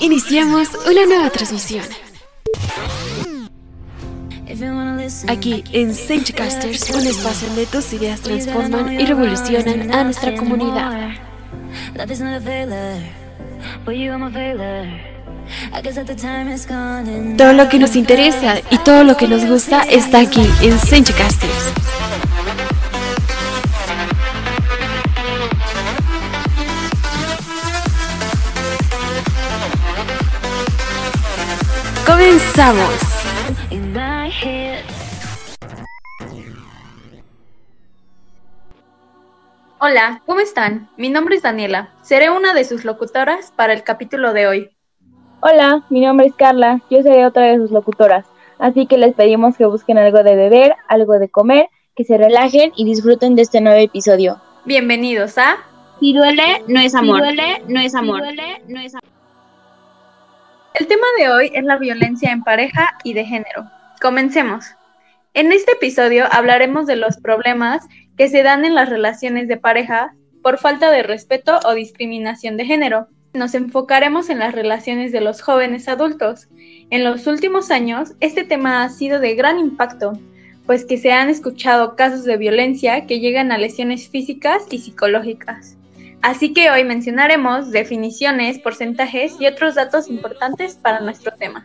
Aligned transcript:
Iniciamos 0.00 0.68
una 0.88 1.06
nueva 1.06 1.30
transmisión. 1.30 1.84
Aquí 5.28 5.64
en 5.72 5.94
Casters, 6.36 6.90
un 6.90 7.06
espacio 7.06 7.48
donde 7.48 7.66
tus 7.66 7.92
ideas 7.92 8.20
transforman 8.20 9.00
y 9.00 9.06
revolucionan 9.06 9.92
a 9.92 10.04
nuestra 10.04 10.34
comunidad. 10.36 11.10
Todo 17.36 17.52
lo 17.52 17.68
que 17.68 17.78
nos 17.78 17.96
interesa 17.96 18.58
y 18.70 18.78
todo 18.78 19.04
lo 19.04 19.16
que 19.16 19.28
nos 19.28 19.44
gusta 19.46 19.82
está 19.82 20.20
aquí 20.20 20.46
en 20.62 21.04
Casters. 21.04 22.29
Comenzamos. 32.60 33.00
Hola, 39.78 40.20
¿cómo 40.26 40.40
están? 40.40 40.90
Mi 40.98 41.08
nombre 41.08 41.36
es 41.36 41.42
Daniela. 41.42 41.88
Seré 42.02 42.28
una 42.28 42.52
de 42.52 42.64
sus 42.64 42.84
locutoras 42.84 43.50
para 43.56 43.72
el 43.72 43.82
capítulo 43.82 44.34
de 44.34 44.46
hoy. 44.46 44.70
Hola, 45.40 45.86
mi 45.88 46.02
nombre 46.02 46.26
es 46.26 46.34
Carla. 46.34 46.82
Yo 46.90 47.02
seré 47.02 47.24
otra 47.24 47.46
de 47.46 47.56
sus 47.56 47.70
locutoras. 47.70 48.26
Así 48.58 48.86
que 48.86 48.98
les 48.98 49.14
pedimos 49.14 49.56
que 49.56 49.64
busquen 49.64 49.96
algo 49.96 50.22
de 50.22 50.36
beber, 50.36 50.74
algo 50.88 51.18
de 51.18 51.30
comer, 51.30 51.70
que 51.96 52.04
se 52.04 52.18
relajen 52.18 52.72
y 52.76 52.84
disfruten 52.84 53.36
de 53.36 53.42
este 53.42 53.62
nuevo 53.62 53.80
episodio. 53.80 54.38
Bienvenidos 54.66 55.38
a 55.38 55.56
Si 55.98 56.12
duele, 56.12 56.62
no 56.68 56.78
es 56.80 56.94
amor. 56.94 57.20
Si 57.20 57.22
duele, 57.22 57.62
no 57.68 57.80
es 57.80 57.94
amor. 57.94 58.16
Si 58.16 58.22
duele, 58.22 58.62
no 58.68 58.80
es 58.80 58.94
amor. 58.94 59.19
El 60.80 60.86
tema 60.86 61.06
de 61.18 61.28
hoy 61.28 61.50
es 61.52 61.62
la 61.62 61.76
violencia 61.76 62.32
en 62.32 62.42
pareja 62.42 62.96
y 63.04 63.12
de 63.12 63.26
género. 63.26 63.70
Comencemos. 64.00 64.64
En 65.34 65.52
este 65.52 65.72
episodio 65.72 66.24
hablaremos 66.32 66.86
de 66.86 66.96
los 66.96 67.18
problemas 67.18 67.86
que 68.16 68.30
se 68.30 68.42
dan 68.42 68.64
en 68.64 68.74
las 68.74 68.88
relaciones 68.88 69.46
de 69.46 69.58
pareja 69.58 70.14
por 70.42 70.56
falta 70.56 70.90
de 70.90 71.02
respeto 71.02 71.60
o 71.66 71.74
discriminación 71.74 72.56
de 72.56 72.64
género. 72.64 73.08
Nos 73.34 73.54
enfocaremos 73.54 74.30
en 74.30 74.38
las 74.38 74.54
relaciones 74.54 75.12
de 75.12 75.20
los 75.20 75.42
jóvenes 75.42 75.86
adultos. 75.86 76.48
En 76.88 77.04
los 77.04 77.26
últimos 77.26 77.70
años, 77.70 78.14
este 78.20 78.44
tema 78.44 78.82
ha 78.82 78.88
sido 78.88 79.20
de 79.20 79.34
gran 79.34 79.58
impacto, 79.58 80.14
pues 80.64 80.86
que 80.86 80.96
se 80.96 81.12
han 81.12 81.28
escuchado 81.28 81.94
casos 81.94 82.24
de 82.24 82.38
violencia 82.38 83.04
que 83.04 83.20
llegan 83.20 83.52
a 83.52 83.58
lesiones 83.58 84.08
físicas 84.08 84.62
y 84.70 84.78
psicológicas. 84.78 85.76
Así 86.22 86.52
que 86.52 86.70
hoy 86.70 86.84
mencionaremos 86.84 87.70
definiciones, 87.70 88.58
porcentajes 88.58 89.40
y 89.40 89.46
otros 89.46 89.74
datos 89.74 90.08
importantes 90.08 90.74
para 90.74 91.00
nuestro 91.00 91.32
tema. 91.32 91.64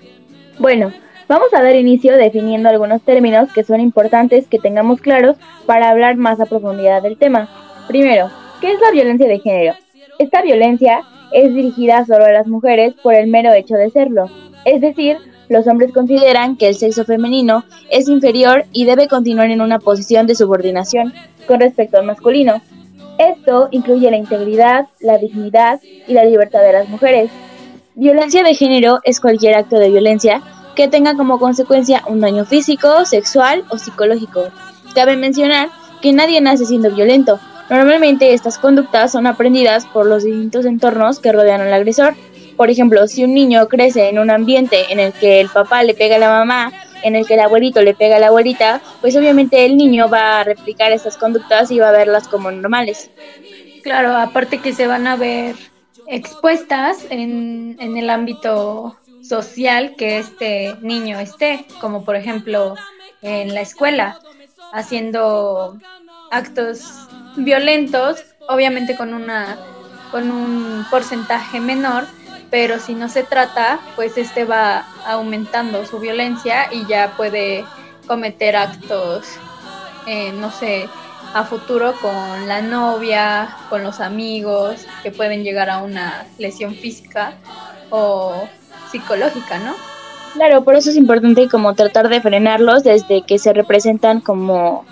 Bueno, 0.59 0.93
vamos 1.27 1.53
a 1.53 1.61
dar 1.61 1.75
inicio 1.75 2.15
definiendo 2.15 2.69
algunos 2.69 3.01
términos 3.01 3.51
que 3.51 3.65
son 3.65 3.81
importantes 3.81 4.47
que 4.47 4.59
tengamos 4.59 5.01
claros 5.01 5.35
para 5.65 5.89
hablar 5.89 6.15
más 6.15 6.39
a 6.39 6.45
profundidad 6.45 7.01
del 7.01 7.17
tema. 7.17 7.49
Primero, 7.87 8.31
¿qué 8.61 8.71
es 8.71 8.79
la 8.79 8.91
violencia 8.91 9.27
de 9.27 9.39
género? 9.39 9.75
Esta 10.19 10.41
violencia 10.41 11.01
es 11.33 11.53
dirigida 11.53 12.05
solo 12.05 12.23
a 12.23 12.31
las 12.31 12.47
mujeres 12.47 12.93
por 13.03 13.13
el 13.13 13.27
mero 13.27 13.51
hecho 13.51 13.75
de 13.75 13.89
serlo. 13.89 14.29
Es 14.63 14.79
decir, 14.79 15.17
los 15.49 15.67
hombres 15.67 15.91
consideran 15.91 16.55
que 16.55 16.69
el 16.69 16.75
sexo 16.75 17.03
femenino 17.03 17.65
es 17.91 18.07
inferior 18.07 18.65
y 18.71 18.85
debe 18.85 19.09
continuar 19.09 19.51
en 19.51 19.59
una 19.59 19.79
posición 19.79 20.27
de 20.27 20.35
subordinación 20.35 21.13
con 21.45 21.59
respecto 21.59 21.97
al 21.97 22.05
masculino, 22.05 22.61
esto 23.17 23.67
incluye 23.71 24.11
la 24.11 24.17
integridad, 24.17 24.87
la 24.99 25.17
dignidad 25.17 25.79
y 26.07 26.13
la 26.13 26.25
libertad 26.25 26.61
de 26.61 26.73
las 26.73 26.89
mujeres. 26.89 27.31
Violencia 27.95 28.43
de 28.43 28.55
género 28.55 28.99
es 29.03 29.19
cualquier 29.19 29.55
acto 29.55 29.77
de 29.77 29.89
violencia 29.89 30.41
que 30.75 30.87
tenga 30.87 31.15
como 31.15 31.39
consecuencia 31.39 32.03
un 32.07 32.19
daño 32.19 32.45
físico, 32.45 33.05
sexual 33.05 33.63
o 33.69 33.77
psicológico. 33.77 34.49
Cabe 34.93 35.15
mencionar 35.15 35.69
que 36.01 36.11
nadie 36.11 36.41
nace 36.41 36.65
siendo 36.65 36.91
violento. 36.91 37.39
Normalmente 37.69 38.33
estas 38.33 38.57
conductas 38.57 39.11
son 39.11 39.25
aprendidas 39.25 39.85
por 39.87 40.05
los 40.05 40.23
distintos 40.23 40.65
entornos 40.65 41.19
que 41.19 41.31
rodean 41.31 41.61
al 41.61 41.73
agresor. 41.73 42.15
Por 42.57 42.69
ejemplo, 42.69 43.07
si 43.07 43.23
un 43.23 43.33
niño 43.33 43.67
crece 43.67 44.09
en 44.09 44.19
un 44.19 44.29
ambiente 44.29 44.91
en 44.91 44.99
el 44.99 45.13
que 45.13 45.41
el 45.41 45.49
papá 45.49 45.83
le 45.83 45.93
pega 45.93 46.17
a 46.17 46.19
la 46.19 46.29
mamá 46.29 46.71
en 47.03 47.15
el 47.15 47.25
que 47.25 47.35
el 47.35 47.41
abuelito 47.41 47.81
le 47.81 47.93
pega 47.93 48.17
a 48.17 48.19
la 48.19 48.27
abuelita, 48.27 48.81
pues 49.01 49.15
obviamente 49.15 49.65
el 49.65 49.77
niño 49.77 50.09
va 50.09 50.39
a 50.39 50.43
replicar 50.43 50.91
estas 50.91 51.17
conductas 51.17 51.71
y 51.71 51.79
va 51.79 51.89
a 51.89 51.91
verlas 51.91 52.27
como 52.27 52.51
normales. 52.51 53.09
Claro, 53.83 54.15
aparte 54.15 54.59
que 54.59 54.73
se 54.73 54.87
van 54.87 55.07
a 55.07 55.15
ver 55.15 55.55
expuestas 56.07 57.05
en, 57.09 57.77
en 57.79 57.97
el 57.97 58.09
ámbito 58.09 58.97
social 59.21 59.95
que 59.95 60.19
este 60.19 60.75
niño 60.81 61.19
esté, 61.19 61.65
como 61.81 62.05
por 62.05 62.15
ejemplo 62.15 62.75
en 63.21 63.53
la 63.53 63.61
escuela, 63.61 64.19
haciendo 64.71 65.77
actos 66.31 67.07
violentos, 67.37 68.23
obviamente 68.47 68.95
con 68.95 69.13
una 69.13 69.57
con 70.11 70.31
un 70.31 70.85
porcentaje 70.89 71.59
menor, 71.59 72.05
pero 72.55 72.79
si 72.79 72.95
no 72.95 73.09
se 73.09 73.23
trata, 73.23 73.81
pues 73.97 74.17
este 74.17 74.45
va 74.45 74.85
aumentando 75.05 75.85
su 75.85 75.99
violencia 75.99 76.71
y 76.71 76.85
ya 76.87 77.11
puede 77.17 77.65
cometer 78.07 78.55
actos, 78.55 79.27
eh, 80.07 80.31
no 80.31 80.51
sé, 80.51 80.87
a 81.33 81.43
futuro 81.43 81.93
con 82.01 82.47
la 82.47 82.61
novia, 82.61 83.57
con 83.69 83.83
los 83.83 83.99
amigos, 83.99 84.87
que 85.03 85.11
pueden 85.11 85.43
llegar 85.43 85.69
a 85.69 85.83
una 85.83 86.27
lesión 86.37 86.75
física 86.75 87.33
o 87.89 88.47
psicológica, 88.89 89.59
¿no? 89.59 89.73
Claro, 90.35 90.63
por 90.63 90.75
eso 90.75 90.91
es 90.91 90.95
importante 90.95 91.49
como 91.49 91.73
tratar 91.73 92.07
de 92.07 92.21
frenarlos 92.21 92.85
desde 92.85 93.23
que 93.23 93.37
se 93.37 93.51
representan 93.51 94.21
como 94.21 94.85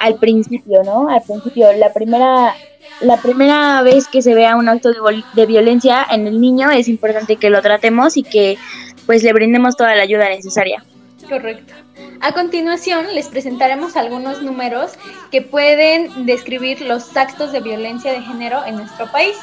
al 0.00 0.16
principio, 0.16 0.82
¿no? 0.82 1.08
Al 1.08 1.22
principio, 1.22 1.72
la 1.74 1.92
primera 1.92 2.52
la 3.00 3.16
primera 3.16 3.82
vez 3.82 4.08
que 4.08 4.22
se 4.22 4.34
vea 4.34 4.56
un 4.56 4.68
acto 4.68 4.92
de, 4.92 5.46
violencia 5.46 6.06
en 6.10 6.26
el 6.26 6.40
niño 6.40 6.70
es 6.70 6.88
importante 6.88 7.36
que 7.36 7.50
lo 7.50 7.60
tratemos 7.62 8.16
y 8.16 8.22
que 8.22 8.58
pues 9.06 9.22
le 9.22 9.32
brindemos 9.32 9.76
toda 9.76 9.94
la 9.94 10.02
ayuda 10.02 10.28
necesaria. 10.28 10.84
Correcto. 11.28 11.74
A 12.20 12.32
continuación 12.32 13.06
les 13.14 13.28
presentaremos 13.28 13.96
algunos 13.96 14.42
números 14.42 14.92
que 15.30 15.42
pueden 15.42 16.26
describir 16.26 16.80
los 16.80 17.16
actos 17.16 17.52
de 17.52 17.60
violencia 17.60 18.12
de 18.12 18.22
género 18.22 18.64
en 18.66 18.76
nuestro 18.76 19.10
país. 19.10 19.36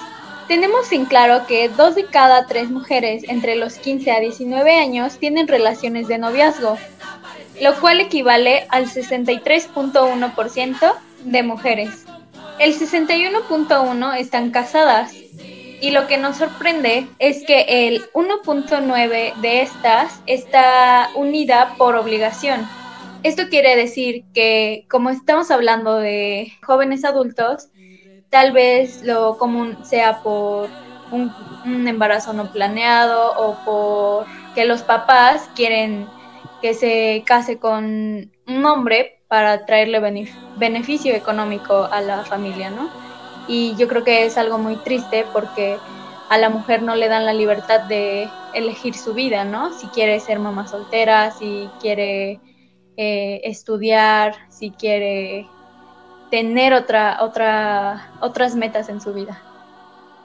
Tenemos 0.47 0.91
en 0.91 1.06
claro 1.06 1.46
que 1.47 1.69
dos 1.69 1.96
de 1.96 2.06
cada 2.06 2.47
tres 2.47 2.69
mujeres 2.69 3.23
entre 3.28 3.56
los 3.56 3.75
15 3.75 4.12
a 4.12 4.19
19 4.19 4.78
años 4.78 5.18
tienen 5.18 5.47
relaciones 5.47 6.08
de 6.08 6.18
noviazgo, 6.18 6.78
lo 7.62 7.79
cual 7.79 8.02
equivale 8.02 8.66
al 8.69 8.88
63.1% 8.88 10.94
de 11.25 11.44
mujeres. 11.44 12.06
El 12.62 12.78
61.1 12.78 14.18
están 14.20 14.52
casadas 14.52 15.16
y 15.16 15.90
lo 15.90 16.06
que 16.06 16.20
nos 16.20 16.38
sorprende 16.38 17.08
es 17.18 17.44
que 17.44 17.66
el 17.88 18.04
1.9 18.12 19.36
de 19.38 19.62
estas 19.64 20.22
está 20.28 21.10
unida 21.16 21.74
por 21.80 21.96
obligación. 21.96 22.70
Esto 23.24 23.50
quiere 23.50 23.76
decir 23.76 24.26
que 24.36 24.86
como 24.92 25.10
estamos 25.10 25.50
hablando 25.50 25.98
de 25.98 26.54
jóvenes 26.62 27.04
adultos, 27.04 27.70
tal 28.30 28.52
vez 28.52 29.02
lo 29.02 29.40
común 29.40 29.84
sea 29.84 30.22
por 30.22 30.70
un, 31.12 31.34
embarazo 31.88 32.32
no 32.32 32.52
planeado 32.52 33.34
o 33.40 33.56
por 33.66 34.26
que 34.54 34.66
los 34.66 34.84
papás 34.84 35.50
quieren 35.56 36.06
que 36.62 36.76
se 36.76 37.24
case 37.26 37.58
con 37.58 38.32
un 38.46 38.66
hombre 38.68 39.21
para 39.31 39.66
traerle 39.66 40.28
beneficio 40.58 41.16
económico 41.16 41.88
a 41.90 42.02
la 42.02 42.25
familia, 42.25 42.69
¿no? 42.69 42.90
Y 43.47 43.74
yo 43.78 43.88
creo 43.88 44.03
que 44.03 44.25
es 44.25 44.38
algo 44.38 44.58
muy 44.58 44.75
triste 44.75 45.25
porque 45.31 45.78
a 46.28 46.38
la 46.38 46.50
mujer 46.50 46.84
no 46.84 46.96
le 46.96 47.08
dan 47.08 47.26
la 47.26 47.32
libertad 47.32 47.79
de 47.79 48.28
elegir 48.53 48.94
su 48.94 49.14
vida, 49.14 49.46
¿no? 49.46 49.72
Si 49.72 49.88
quiere 49.88 50.20
ser 50.20 50.38
mamá 50.40 50.67
soltera, 50.67 51.32
si 51.32 51.70
quiere 51.79 52.41
eh, 52.97 53.40
estudiar, 53.46 54.35
si 54.50 54.72
quiere 54.72 55.47
tener 56.29 56.73
otra, 56.73 57.20
otra, 57.22 58.11
otras 58.20 58.56
metas 58.56 58.90
en 58.90 59.00
su 59.00 59.14
vida. 59.14 59.41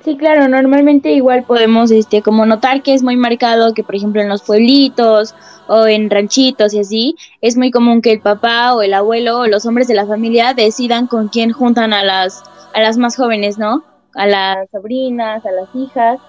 Sí, 0.06 0.16
claro, 0.16 0.46
normalmente 0.46 1.10
igual 1.10 1.42
podemos 1.42 1.90
este 1.90 2.22
como 2.22 2.46
notar 2.46 2.84
que 2.84 2.94
es 2.94 3.02
muy 3.02 3.16
marcado 3.16 3.74
que 3.74 3.82
por 3.82 3.96
ejemplo 3.96 4.22
en 4.22 4.28
los 4.28 4.40
pueblitos 4.40 5.34
o 5.66 5.84
en 5.88 6.08
ranchitos 6.08 6.74
y 6.74 6.78
así, 6.78 7.16
es 7.40 7.56
muy 7.56 7.72
común 7.72 8.00
que 8.00 8.12
el 8.12 8.20
papá 8.20 8.76
o 8.76 8.82
el 8.82 8.94
abuelo 8.94 9.40
o 9.40 9.46
los 9.48 9.66
hombres 9.66 9.88
de 9.88 9.96
la 9.96 10.06
familia 10.06 10.54
decidan 10.54 11.08
con 11.08 11.26
quién 11.26 11.50
juntan 11.50 11.92
a 11.92 12.04
las, 12.04 12.44
a 12.72 12.82
las 12.82 12.98
más 12.98 13.16
jóvenes, 13.16 13.58
¿no? 13.58 13.82
A 14.14 14.28
las 14.28 14.70
sobrinas, 14.70 15.44
a 15.44 15.50
las 15.50 15.74
hijas, 15.74 16.20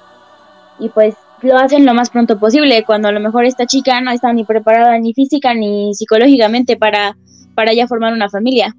y 0.79 0.89
pues 0.89 1.13
lo 1.43 1.55
hacen 1.55 1.85
lo 1.85 1.93
más 1.93 2.09
pronto 2.09 2.39
posible, 2.39 2.83
cuando 2.83 3.09
a 3.09 3.11
lo 3.11 3.19
mejor 3.19 3.45
esta 3.45 3.67
chica 3.67 4.01
no 4.01 4.09
está 4.09 4.33
ni 4.33 4.43
preparada 4.43 4.97
ni 4.97 5.13
física 5.13 5.53
ni 5.53 5.93
psicológicamente 5.93 6.77
para, 6.77 7.15
para 7.53 7.73
ya 7.75 7.87
formar 7.87 8.11
una 8.11 8.27
familia. 8.27 8.75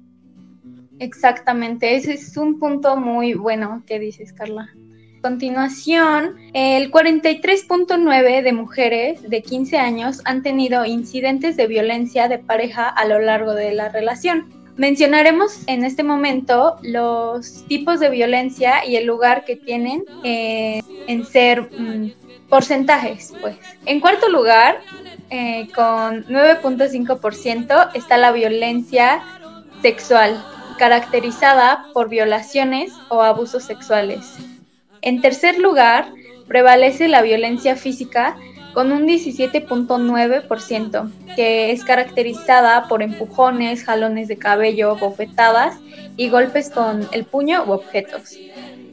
Exactamente, 0.99 1.95
ese 1.95 2.15
es 2.15 2.35
un 2.35 2.59
punto 2.59 2.97
muy 2.97 3.33
bueno 3.33 3.81
que 3.87 3.97
dices, 3.97 4.33
Carla. 4.33 4.67
Continuación, 5.21 6.35
el 6.53 6.91
43.9 6.91 8.43
de 8.43 8.53
mujeres 8.53 9.29
de 9.29 9.41
15 9.41 9.77
años 9.77 10.21
han 10.25 10.43
tenido 10.43 10.85
incidentes 10.85 11.57
de 11.57 11.67
violencia 11.67 12.27
de 12.27 12.39
pareja 12.39 12.87
a 12.87 13.05
lo 13.05 13.19
largo 13.19 13.53
de 13.53 13.73
la 13.73 13.89
relación. 13.89 14.47
Mencionaremos 14.77 15.67
en 15.67 15.83
este 15.83 16.03
momento 16.03 16.77
los 16.83 17.65
tipos 17.67 17.99
de 17.99 18.09
violencia 18.09 18.85
y 18.85 18.95
el 18.95 19.05
lugar 19.05 19.43
que 19.43 19.57
tienen 19.57 20.05
eh, 20.23 20.81
en 21.07 21.25
ser 21.25 21.63
mm, 21.63 22.13
porcentajes. 22.47 23.33
Pues. 23.41 23.57
En 23.85 23.99
cuarto 23.99 24.29
lugar, 24.29 24.79
eh, 25.29 25.67
con 25.75 26.25
9.5% 26.25 27.91
está 27.93 28.17
la 28.17 28.31
violencia 28.31 29.21
sexual, 29.81 30.41
caracterizada 30.77 31.87
por 31.93 32.07
violaciones 32.07 32.93
o 33.09 33.21
abusos 33.21 33.65
sexuales. 33.65 34.37
En 35.01 35.21
tercer 35.21 35.59
lugar, 35.59 36.11
prevalece 36.47 37.07
la 37.07 37.21
violencia 37.21 37.75
física 37.75 38.35
con 38.73 38.91
un 38.91 39.07
17.9%, 39.07 41.11
que 41.35 41.71
es 41.71 41.83
caracterizada 41.83 42.87
por 42.87 43.01
empujones, 43.01 43.83
jalones 43.83 44.27
de 44.27 44.37
cabello, 44.37 44.95
bofetadas 44.95 45.77
y 46.17 46.29
golpes 46.29 46.69
con 46.69 47.07
el 47.11 47.25
puño 47.25 47.63
u 47.65 47.71
objetos. 47.71 48.37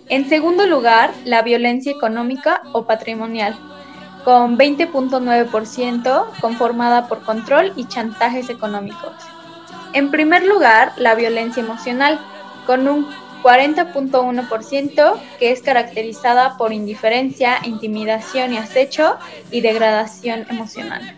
En 0.09 0.29
segundo 0.29 0.67
lugar, 0.67 1.13
la 1.25 1.43
violencia 1.43 1.93
económica 1.93 2.63
o 2.73 2.87
patrimonial, 2.87 3.57
con 4.25 4.57
20.9% 4.57 6.27
conformada 6.41 7.09
por 7.09 7.23
control 7.23 7.73
y 7.77 7.87
chantajes 7.87 8.51
económicos. 8.51 9.15
En 9.93 10.11
primer 10.11 10.45
lugar, 10.45 10.93
la 10.97 11.15
violencia 11.15 11.63
emocional, 11.63 12.19
con 12.67 12.89
un 12.89 13.07
40.1%, 13.43 15.15
que 15.39 15.51
es 15.51 15.63
caracterizada 15.63 16.57
por 16.57 16.73
indiferencia, 16.73 17.61
intimidación 17.65 18.53
y 18.53 18.59
acecho 18.59 19.17
y 19.51 19.61
degradación 19.61 20.47
emocional. 20.51 21.17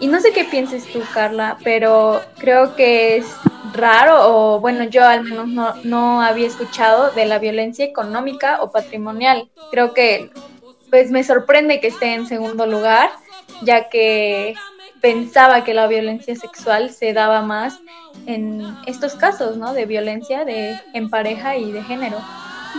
Y 0.00 0.06
no 0.06 0.20
sé 0.20 0.32
qué 0.32 0.44
pienses 0.44 0.86
tú, 0.86 1.02
Carla, 1.12 1.58
pero 1.62 2.22
creo 2.38 2.74
que 2.74 3.18
es 3.18 3.26
raro, 3.74 4.54
o 4.54 4.60
bueno, 4.60 4.84
yo 4.84 5.06
al 5.06 5.24
menos 5.24 5.48
no, 5.48 5.74
no 5.84 6.22
había 6.22 6.46
escuchado 6.46 7.10
de 7.10 7.26
la 7.26 7.38
violencia 7.38 7.84
económica 7.84 8.62
o 8.62 8.72
patrimonial. 8.72 9.50
Creo 9.70 9.92
que 9.92 10.30
pues 10.90 11.10
me 11.10 11.22
sorprende 11.22 11.80
que 11.80 11.88
esté 11.88 12.14
en 12.14 12.26
segundo 12.26 12.66
lugar, 12.66 13.10
ya 13.62 13.88
que 13.88 14.54
pensaba 15.00 15.64
que 15.64 15.74
la 15.74 15.86
violencia 15.86 16.34
sexual 16.36 16.90
se 16.90 17.12
daba 17.12 17.42
más 17.42 17.78
en 18.26 18.62
estos 18.86 19.14
casos, 19.14 19.56
¿no? 19.56 19.72
De 19.72 19.86
violencia 19.86 20.44
de, 20.44 20.74
en 20.94 21.10
pareja 21.10 21.56
y 21.56 21.72
de 21.72 21.82
género. 21.82 22.18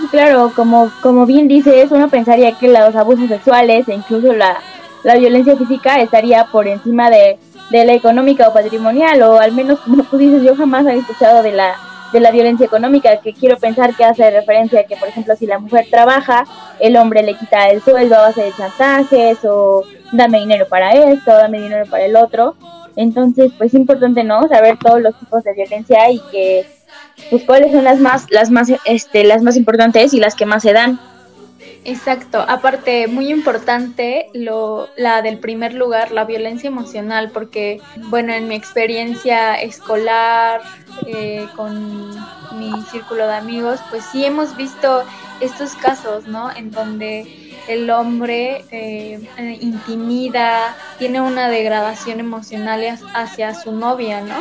Claro, 0.09 0.51
como, 0.55 0.91
como 1.01 1.25
bien 1.25 1.47
dices, 1.47 1.91
uno 1.91 2.09
pensaría 2.09 2.53
que 2.53 2.69
los 2.69 2.95
abusos 2.95 3.27
sexuales 3.27 3.87
e 3.87 3.93
incluso 3.93 4.33
la, 4.33 4.57
la 5.03 5.15
violencia 5.15 5.55
física 5.55 5.99
estaría 5.99 6.45
por 6.45 6.67
encima 6.67 7.09
de, 7.09 7.37
de 7.69 7.85
la 7.85 7.93
económica 7.93 8.47
o 8.47 8.53
patrimonial, 8.53 9.21
o 9.23 9.39
al 9.39 9.51
menos 9.51 9.79
como 9.79 10.03
tú 10.03 10.17
dices, 10.17 10.43
yo 10.43 10.55
jamás 10.55 10.85
había 10.85 11.01
escuchado 11.01 11.43
de 11.43 11.51
la 11.51 11.75
de 12.11 12.19
la 12.19 12.31
violencia 12.31 12.65
económica, 12.65 13.21
que 13.21 13.33
quiero 13.33 13.57
pensar 13.57 13.95
que 13.95 14.03
hace 14.03 14.29
referencia 14.29 14.81
a 14.81 14.83
que, 14.83 14.97
por 14.97 15.07
ejemplo, 15.07 15.33
si 15.37 15.45
la 15.45 15.59
mujer 15.59 15.87
trabaja, 15.89 16.43
el 16.79 16.97
hombre 16.97 17.23
le 17.23 17.35
quita 17.35 17.69
el 17.69 17.81
sueldo 17.81 18.15
a 18.15 18.21
base 18.23 18.43
de 18.43 18.51
chantajes 18.51 19.37
o 19.45 19.85
dame 20.11 20.39
dinero 20.39 20.67
para 20.67 20.91
esto, 20.91 21.31
dame 21.31 21.61
dinero 21.61 21.85
para 21.89 22.05
el 22.05 22.15
otro. 22.15 22.55
Entonces, 22.95 23.51
pues 23.57 23.73
es 23.73 23.79
importante, 23.79 24.23
¿no? 24.23 24.47
Saber 24.47 24.77
todos 24.77 25.01
los 25.01 25.17
tipos 25.17 25.43
de 25.43 25.53
violencia 25.53 26.09
y 26.11 26.19
que, 26.31 26.65
pues, 27.29 27.43
cuáles 27.43 27.71
son 27.71 27.83
las 27.83 27.99
más, 27.99 28.29
las 28.29 28.49
más, 28.49 28.71
este, 28.85 29.23
las 29.23 29.41
más 29.41 29.55
importantes 29.55 30.13
y 30.13 30.19
las 30.19 30.35
que 30.35 30.45
más 30.45 30.63
se 30.63 30.73
dan. 30.73 30.99
Exacto, 31.83 32.45
aparte 32.47 33.07
muy 33.07 33.31
importante 33.31 34.27
lo, 34.33 34.87
la 34.97 35.23
del 35.23 35.39
primer 35.39 35.73
lugar, 35.73 36.11
la 36.11 36.25
violencia 36.25 36.67
emocional, 36.67 37.31
porque 37.31 37.81
bueno, 38.09 38.33
en 38.33 38.47
mi 38.47 38.53
experiencia 38.53 39.55
escolar, 39.55 40.61
eh, 41.07 41.47
con 41.55 42.09
mi 42.59 42.71
círculo 42.91 43.25
de 43.25 43.33
amigos, 43.33 43.79
pues 43.89 44.03
sí 44.11 44.23
hemos 44.23 44.55
visto 44.55 45.03
estos 45.41 45.75
casos, 45.75 46.27
¿no? 46.27 46.51
En 46.55 46.71
donde 46.71 47.53
el 47.67 47.89
hombre 47.89 48.63
eh, 48.71 49.19
intimida, 49.59 50.75
tiene 50.97 51.21
una 51.21 51.49
degradación 51.49 52.19
emocional 52.19 52.81
hacia 53.13 53.53
su 53.53 53.71
novia, 53.71 54.21
¿no? 54.21 54.37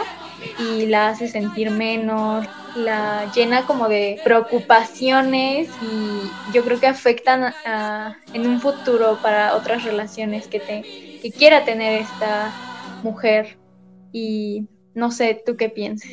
Y 0.58 0.86
la 0.86 1.08
hace 1.08 1.28
sentir 1.28 1.70
menos, 1.70 2.46
la 2.74 3.30
llena 3.34 3.66
como 3.66 3.88
de 3.88 4.20
preocupaciones 4.24 5.68
y 5.82 6.52
yo 6.52 6.64
creo 6.64 6.80
que 6.80 6.86
afectan 6.86 7.52
en 8.32 8.46
un 8.46 8.60
futuro 8.60 9.18
para 9.22 9.54
otras 9.54 9.84
relaciones 9.84 10.46
que, 10.46 10.60
te, 10.60 10.82
que 11.20 11.30
quiera 11.30 11.64
tener 11.64 12.02
esta 12.02 12.52
mujer 13.02 13.58
y 14.12 14.66
no 14.94 15.10
sé, 15.10 15.42
¿tú 15.46 15.56
qué 15.56 15.68
piensas? 15.68 16.10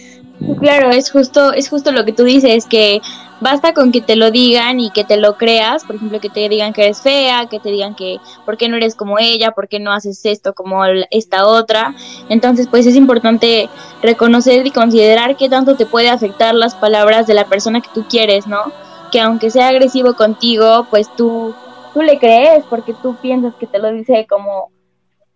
Claro, 0.59 0.91
es 0.91 1.11
justo, 1.11 1.51
es 1.51 1.69
justo 1.69 1.91
lo 1.91 2.05
que 2.05 2.13
tú 2.13 2.23
dices, 2.23 2.65
que 2.67 3.01
basta 3.41 3.73
con 3.73 3.91
que 3.91 4.01
te 4.01 4.15
lo 4.15 4.29
digan 4.29 4.79
y 4.79 4.91
que 4.91 5.03
te 5.03 5.17
lo 5.17 5.35
creas, 5.35 5.83
por 5.83 5.95
ejemplo, 5.95 6.19
que 6.19 6.29
te 6.29 6.47
digan 6.47 6.73
que 6.73 6.83
eres 6.83 7.01
fea, 7.01 7.47
que 7.49 7.59
te 7.59 7.69
digan 7.69 7.95
que 7.95 8.17
por 8.45 8.57
qué 8.57 8.69
no 8.69 8.77
eres 8.77 8.95
como 8.95 9.17
ella, 9.19 9.51
por 9.51 9.67
qué 9.67 9.79
no 9.79 9.91
haces 9.91 10.23
esto 10.25 10.53
como 10.53 10.83
esta 11.09 11.47
otra. 11.47 11.95
Entonces, 12.29 12.67
pues 12.67 12.85
es 12.85 12.95
importante 12.95 13.69
reconocer 14.01 14.65
y 14.65 14.71
considerar 14.71 15.37
qué 15.37 15.49
tanto 15.49 15.75
te 15.75 15.85
puede 15.85 16.09
afectar 16.09 16.53
las 16.53 16.75
palabras 16.75 17.25
de 17.25 17.33
la 17.33 17.45
persona 17.45 17.81
que 17.81 17.89
tú 17.93 18.05
quieres, 18.07 18.45
¿no? 18.45 18.71
Que 19.11 19.21
aunque 19.21 19.49
sea 19.49 19.69
agresivo 19.69 20.15
contigo, 20.15 20.85
pues 20.89 21.13
tú, 21.15 21.55
tú 21.93 22.01
le 22.03 22.19
crees 22.19 22.63
porque 22.69 22.93
tú 23.01 23.15
piensas 23.21 23.55
que 23.55 23.65
te 23.65 23.79
lo 23.79 23.91
dice 23.91 24.27
como 24.29 24.69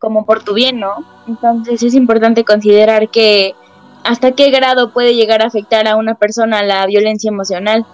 como 0.02 0.26
por 0.26 0.44
tu 0.44 0.56
bien, 0.56 0.80
¿no? 0.80 1.06
Entonces 1.28 1.84
es 1.84 1.94
importante 1.94 2.44
considerar 2.44 3.10
que 3.10 3.54
hasta 4.04 4.32
qué 4.32 4.50
grado 4.50 4.92
puede 4.92 5.14
llegar 5.14 5.44
a 5.44 5.46
afectar 5.46 5.88
a 5.88 5.96
una 5.96 6.16
persona 6.16 6.64
la 6.64 6.88
violencia 6.88 7.30
emocional. 7.30 7.86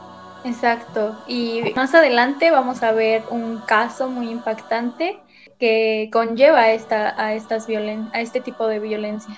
Exacto. 0.46 1.18
Y 1.28 1.74
más 1.76 1.94
adelante 1.94 2.50
vamos 2.50 2.82
a 2.82 2.94
ver 2.94 3.24
un 3.30 3.58
caso 3.60 4.08
muy 4.10 4.30
impactante 4.30 5.20
que 5.60 6.10
conlleva 6.14 6.62
a, 6.62 6.72
esta, 6.72 7.22
a, 7.22 7.34
estas 7.34 7.68
violen 7.68 8.08
a 8.14 8.22
este 8.22 8.40
tipo 8.40 8.68
de 8.68 8.80
violencia. 8.80 9.38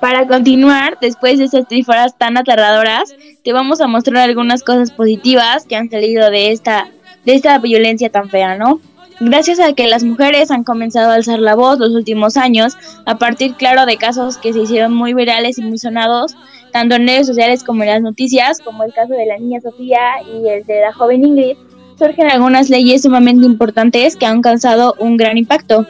Para 0.00 0.26
continuar, 0.26 0.98
después 1.00 1.38
de 1.38 1.44
esas 1.44 1.68
tríforas 1.68 2.18
tan 2.18 2.36
aterradoras, 2.36 3.14
te 3.44 3.52
vamos 3.52 3.80
a 3.80 3.86
mostrar 3.86 4.28
algunas 4.28 4.64
cosas 4.64 4.90
positivas 4.90 5.64
que 5.66 5.76
han 5.76 5.88
salido 5.88 6.30
de 6.30 6.50
esta, 6.50 6.88
de 7.24 7.34
esta 7.34 7.58
violencia 7.58 8.10
tan 8.10 8.28
fea, 8.28 8.56
¿no? 8.56 8.80
Gracias 9.18 9.60
a 9.60 9.72
que 9.72 9.86
las 9.86 10.04
mujeres 10.04 10.50
han 10.50 10.62
comenzado 10.62 11.10
a 11.10 11.14
alzar 11.14 11.38
la 11.38 11.54
voz 11.54 11.78
los 11.78 11.94
últimos 11.94 12.36
años, 12.36 12.76
a 13.06 13.16
partir, 13.16 13.54
claro, 13.54 13.86
de 13.86 13.96
casos 13.96 14.36
que 14.36 14.52
se 14.52 14.60
hicieron 14.60 14.92
muy 14.92 15.14
virales 15.14 15.56
y 15.58 15.62
muy 15.62 15.78
sonados, 15.78 16.36
tanto 16.70 16.96
en 16.96 17.08
redes 17.08 17.26
sociales 17.26 17.64
como 17.64 17.82
en 17.82 17.88
las 17.88 18.02
noticias, 18.02 18.58
como 18.60 18.84
el 18.84 18.92
caso 18.92 19.14
de 19.14 19.24
la 19.24 19.38
niña 19.38 19.62
Sofía 19.62 20.00
y 20.22 20.46
el 20.48 20.66
de 20.66 20.82
la 20.82 20.92
joven 20.92 21.24
Ingrid, 21.24 21.56
surgen 21.98 22.30
algunas 22.30 22.68
leyes 22.68 23.00
sumamente 23.02 23.46
importantes 23.46 24.16
que 24.16 24.26
han 24.26 24.42
causado 24.42 24.94
un 24.98 25.16
gran 25.16 25.38
impacto. 25.38 25.86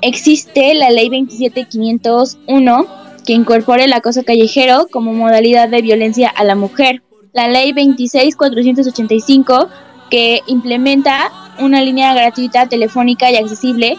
Existe 0.00 0.72
la 0.72 0.88
ley 0.88 1.10
27501, 1.10 2.86
que 3.26 3.34
incorpora 3.34 3.84
el 3.84 3.92
acoso 3.92 4.24
callejero 4.24 4.86
como 4.90 5.12
modalidad 5.12 5.68
de 5.68 5.82
violencia 5.82 6.30
a 6.30 6.44
la 6.44 6.54
mujer. 6.54 7.02
La 7.34 7.48
ley 7.48 7.72
26485, 7.72 9.68
que 10.10 10.40
implementa 10.46 11.30
una 11.58 11.80
línea 11.80 12.14
gratuita 12.14 12.66
telefónica 12.66 13.30
y 13.30 13.36
accesible 13.36 13.98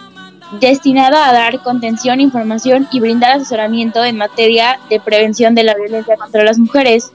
destinada 0.59 1.29
a 1.29 1.33
dar 1.33 1.61
contención, 1.61 2.19
información 2.21 2.87
y 2.91 2.99
brindar 2.99 3.33
asesoramiento 3.33 4.03
en 4.03 4.17
materia 4.17 4.79
de 4.89 4.99
prevención 4.99 5.53
de 5.55 5.63
la 5.63 5.73
violencia 5.75 6.17
contra 6.17 6.43
las 6.43 6.59
mujeres. 6.59 7.13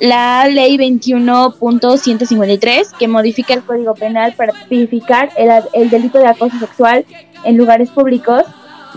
La 0.00 0.48
ley 0.48 0.76
21.153, 0.76 2.96
que 2.98 3.06
modifica 3.06 3.54
el 3.54 3.62
Código 3.62 3.94
Penal 3.94 4.34
para 4.34 4.52
tipificar 4.68 5.30
el, 5.36 5.50
el 5.72 5.88
delito 5.88 6.18
de 6.18 6.26
acoso 6.26 6.58
sexual 6.58 7.06
en 7.44 7.56
lugares 7.56 7.90
públicos. 7.90 8.42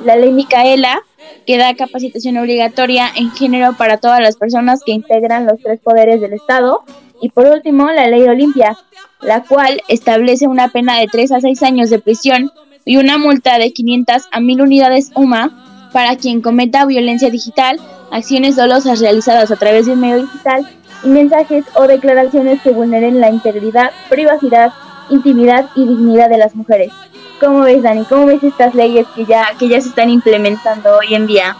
La 0.03 0.15
ley 0.15 0.31
Micaela, 0.31 1.03
que 1.45 1.57
da 1.57 1.75
capacitación 1.75 2.37
obligatoria 2.37 3.11
en 3.15 3.29
género 3.31 3.73
para 3.77 3.97
todas 3.97 4.21
las 4.21 4.37
personas 4.37 4.81
que 4.83 4.91
integran 4.91 5.45
los 5.45 5.61
tres 5.61 5.79
poderes 5.79 6.19
del 6.19 6.33
Estado. 6.33 6.83
Y 7.21 7.29
por 7.29 7.45
último, 7.47 7.89
la 7.91 8.07
ley 8.07 8.23
Olimpia, 8.23 8.77
la 9.21 9.43
cual 9.43 9.81
establece 9.87 10.47
una 10.47 10.69
pena 10.69 10.99
de 10.99 11.07
3 11.07 11.31
a 11.31 11.41
6 11.41 11.63
años 11.63 11.89
de 11.89 11.99
prisión 11.99 12.51
y 12.85 12.97
una 12.97 13.17
multa 13.17 13.57
de 13.57 13.71
500 13.73 14.23
a 14.31 14.39
1000 14.39 14.61
unidades 14.61 15.11
UMA 15.15 15.89
para 15.91 16.15
quien 16.15 16.41
cometa 16.41 16.85
violencia 16.85 17.29
digital, 17.29 17.79
acciones 18.11 18.55
dolosas 18.55 18.99
realizadas 18.99 19.51
a 19.51 19.55
través 19.55 19.85
de 19.85 19.93
un 19.93 20.01
medio 20.01 20.21
digital 20.21 20.67
y 21.03 21.07
mensajes 21.07 21.65
o 21.75 21.87
declaraciones 21.87 22.61
que 22.61 22.71
vulneren 22.71 23.19
la 23.19 23.29
integridad, 23.29 23.91
privacidad, 24.09 24.71
intimidad 25.09 25.69
y 25.75 25.87
dignidad 25.87 26.29
de 26.29 26.37
las 26.37 26.55
mujeres. 26.55 26.91
¿Cómo 27.39 27.61
ves, 27.61 27.83
Dani? 27.83 28.03
¿Cómo 28.05 28.25
ves 28.25 28.43
estas 28.43 28.73
leyes 28.73 29.05
que 29.15 29.25
ya, 29.25 29.49
que 29.59 29.67
ya 29.67 29.79
se 29.79 29.89
están 29.89 30.09
implementando 30.09 30.97
hoy 30.97 31.13
en 31.13 31.27
día? 31.27 31.55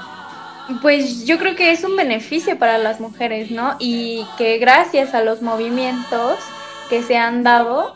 Pues 0.82 1.26
yo 1.26 1.38
creo 1.38 1.56
que 1.56 1.72
es 1.72 1.84
un 1.84 1.96
beneficio 1.96 2.60
para 2.60 2.78
las 2.78 3.00
mujeres, 3.00 3.52
¿no? 3.52 3.76
Y 3.80 4.26
que 4.38 4.58
gracias 4.58 5.14
a 5.14 5.24
los 5.24 5.42
movimientos 5.42 6.38
que 6.90 7.02
se 7.04 7.18
han 7.18 7.44
dado, 7.44 7.96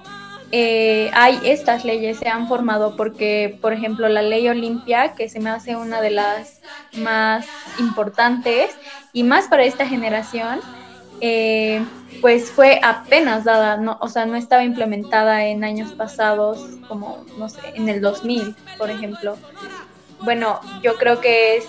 eh, 0.54 1.10
hay 1.14 1.40
estas 1.44 1.86
leyes, 1.86 2.20
se 2.20 2.30
han 2.30 2.48
formado 2.48 2.96
porque, 2.96 3.58
por 3.62 3.74
ejemplo, 3.74 4.08
la 4.10 4.22
ley 4.22 4.48
Olimpia, 4.48 5.14
que 5.16 5.30
se 5.30 5.40
me 5.40 5.50
hace 5.50 5.76
una 5.76 6.02
de 6.02 6.12
las 6.12 6.62
más 6.98 7.46
importantes 7.80 8.72
y 9.14 9.24
más 9.24 9.48
para 9.48 9.64
esta 9.64 9.86
generación, 9.86 10.60
eh, 11.22 11.84
pues 12.20 12.52
fue 12.52 12.80
apenas 12.84 13.44
dada, 13.44 13.78
no, 13.78 13.98
o 14.02 14.10
sea, 14.10 14.26
no 14.26 14.36
estaba 14.36 14.64
implementada 14.64 15.46
en 15.46 15.64
años 15.64 15.94
pasados, 15.94 16.66
como, 16.88 17.26
no 17.38 17.48
sé, 17.48 17.60
en 17.76 17.88
el 17.90 18.02
2000, 18.02 18.56
por 18.78 18.90
ejemplo. 18.90 19.38
Bueno, 20.22 20.60
yo 20.84 20.96
creo 20.96 21.22
que 21.22 21.58
es 21.58 21.66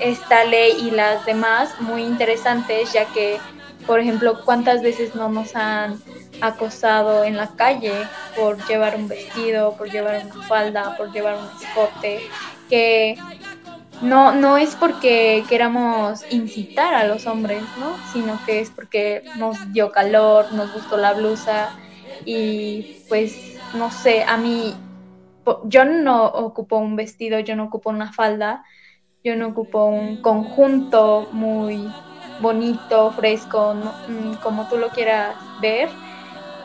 esta 0.00 0.44
ley 0.44 0.72
y 0.80 0.90
las 0.90 1.24
demás 1.26 1.80
muy 1.80 2.02
interesantes, 2.02 2.92
ya 2.92 3.06
que, 3.06 3.38
por 3.86 4.00
ejemplo, 4.00 4.42
cuántas 4.44 4.82
veces 4.82 5.14
no 5.14 5.28
nos 5.28 5.54
han 5.56 6.00
acosado 6.40 7.24
en 7.24 7.36
la 7.36 7.48
calle 7.56 7.92
por 8.36 8.64
llevar 8.66 8.96
un 8.96 9.08
vestido, 9.08 9.76
por 9.76 9.90
llevar 9.90 10.24
una 10.24 10.42
falda, 10.46 10.96
por 10.96 11.12
llevar 11.12 11.36
un 11.36 11.62
escote, 11.62 12.20
que 12.68 13.16
no, 14.00 14.32
no 14.32 14.56
es 14.56 14.74
porque 14.76 15.44
queramos 15.48 16.24
incitar 16.30 16.94
a 16.94 17.04
los 17.04 17.26
hombres, 17.26 17.62
¿no? 17.78 17.96
Sino 18.12 18.40
que 18.46 18.60
es 18.60 18.70
porque 18.70 19.24
nos 19.36 19.72
dio 19.72 19.92
calor, 19.92 20.52
nos 20.52 20.72
gustó 20.72 20.96
la 20.96 21.12
blusa 21.12 21.70
y 22.24 23.02
pues 23.08 23.58
no 23.74 23.90
sé, 23.90 24.22
a 24.22 24.36
mí 24.36 24.74
yo 25.64 25.84
no 25.84 26.24
ocupo 26.26 26.78
un 26.78 26.96
vestido, 26.96 27.40
yo 27.40 27.56
no 27.56 27.64
ocupo 27.64 27.90
una 27.90 28.12
falda, 28.12 28.64
yo 29.22 29.36
no 29.36 29.48
ocupo 29.48 29.84
un 29.86 30.22
conjunto 30.22 31.28
muy 31.32 31.88
bonito, 32.40 33.10
fresco, 33.12 33.74
mm, 34.08 34.34
como 34.42 34.68
tú 34.68 34.78
lo 34.78 34.88
quieras 34.88 35.36
ver, 35.60 35.88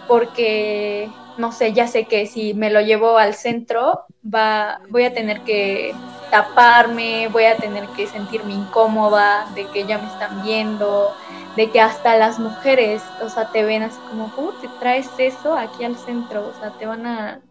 porque 0.07 1.09
no 1.38 1.51
sé, 1.51 1.74
ya 1.74 1.88
sé 1.88 2.05
que 2.05 2.25
si 2.27 2.53
me 2.53 2.69
lo 2.69 2.81
llevo 2.81 3.17
al 3.17 3.33
centro, 3.33 4.05
va, 4.24 4.79
voy 4.89 5.03
a 5.03 5.13
tener 5.13 5.41
que 5.41 5.93
taparme, 6.31 7.27
voy 7.29 7.45
a 7.45 7.57
tener 7.57 7.88
que 7.89 8.07
sentirme 8.07 8.53
incómoda, 8.53 9.47
de 9.53 9.67
que 9.67 9.85
ya 9.85 9.97
me 9.97 10.07
están 10.07 10.41
viendo, 10.43 11.12
de 11.55 11.69
que 11.71 11.81
hasta 11.81 12.17
las 12.17 12.39
mujeres, 12.39 13.03
o 13.21 13.29
sea, 13.29 13.51
te 13.51 13.63
ven 13.63 13.83
así 13.83 14.00
como, 14.09 14.31
¿cómo 14.33 14.53
te 14.53 14.69
traes 14.79 15.09
eso 15.17 15.55
aquí 15.57 15.83
al 15.83 15.97
centro? 15.97 16.47
O 16.47 16.53
sea, 16.53 16.71
te 16.71 16.85
van 16.85 17.05
a, 17.05 17.41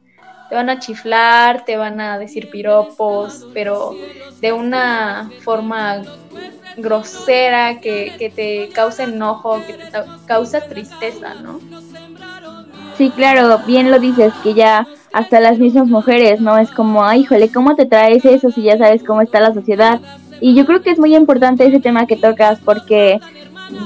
te 0.49 0.55
van 0.55 0.71
a 0.71 0.79
chiflar, 0.79 1.65
te 1.65 1.77
van 1.77 2.01
a 2.01 2.19
decir 2.19 2.51
piropos, 2.51 3.47
pero 3.53 3.97
de 4.41 4.53
una 4.53 5.31
forma 5.43 6.03
grosera 6.77 7.81
que, 7.81 8.15
que 8.19 8.31
te 8.31 8.69
causa 8.71 9.05
enojo, 9.05 9.61
que 9.67 9.75
te 9.75 9.85
causa 10.27 10.61
tristeza, 10.69 11.35
¿no? 11.35 11.61
Sí, 12.97 13.11
claro, 13.11 13.59
bien 13.67 13.91
lo 13.91 13.99
dices, 13.99 14.33
que 14.43 14.55
ya 14.55 14.87
hasta 15.13 15.41
las 15.41 15.59
mismas 15.59 15.87
mujeres, 15.87 16.41
¿no? 16.41 16.59
Es 16.59 16.71
como, 16.71 17.05
ay, 17.05 17.23
híjole, 17.23 17.51
¿cómo 17.51 17.75
te 17.77 17.87
traes 17.87 18.25
eso 18.25 18.51
si 18.51 18.63
ya 18.63 18.79
sabes 18.79 19.03
cómo 19.03 19.21
está 19.21 19.41
la 19.41 19.55
sociedad? 19.55 20.01
Y 20.41 20.55
yo 20.55 20.67
creo 20.67 20.83
que 20.83 20.91
es 20.91 20.99
muy 20.99 21.15
importante 21.15 21.67
ese 21.67 21.81
tema 21.81 22.07
que 22.07 22.17
tocas 22.17 22.59
porque 22.65 23.21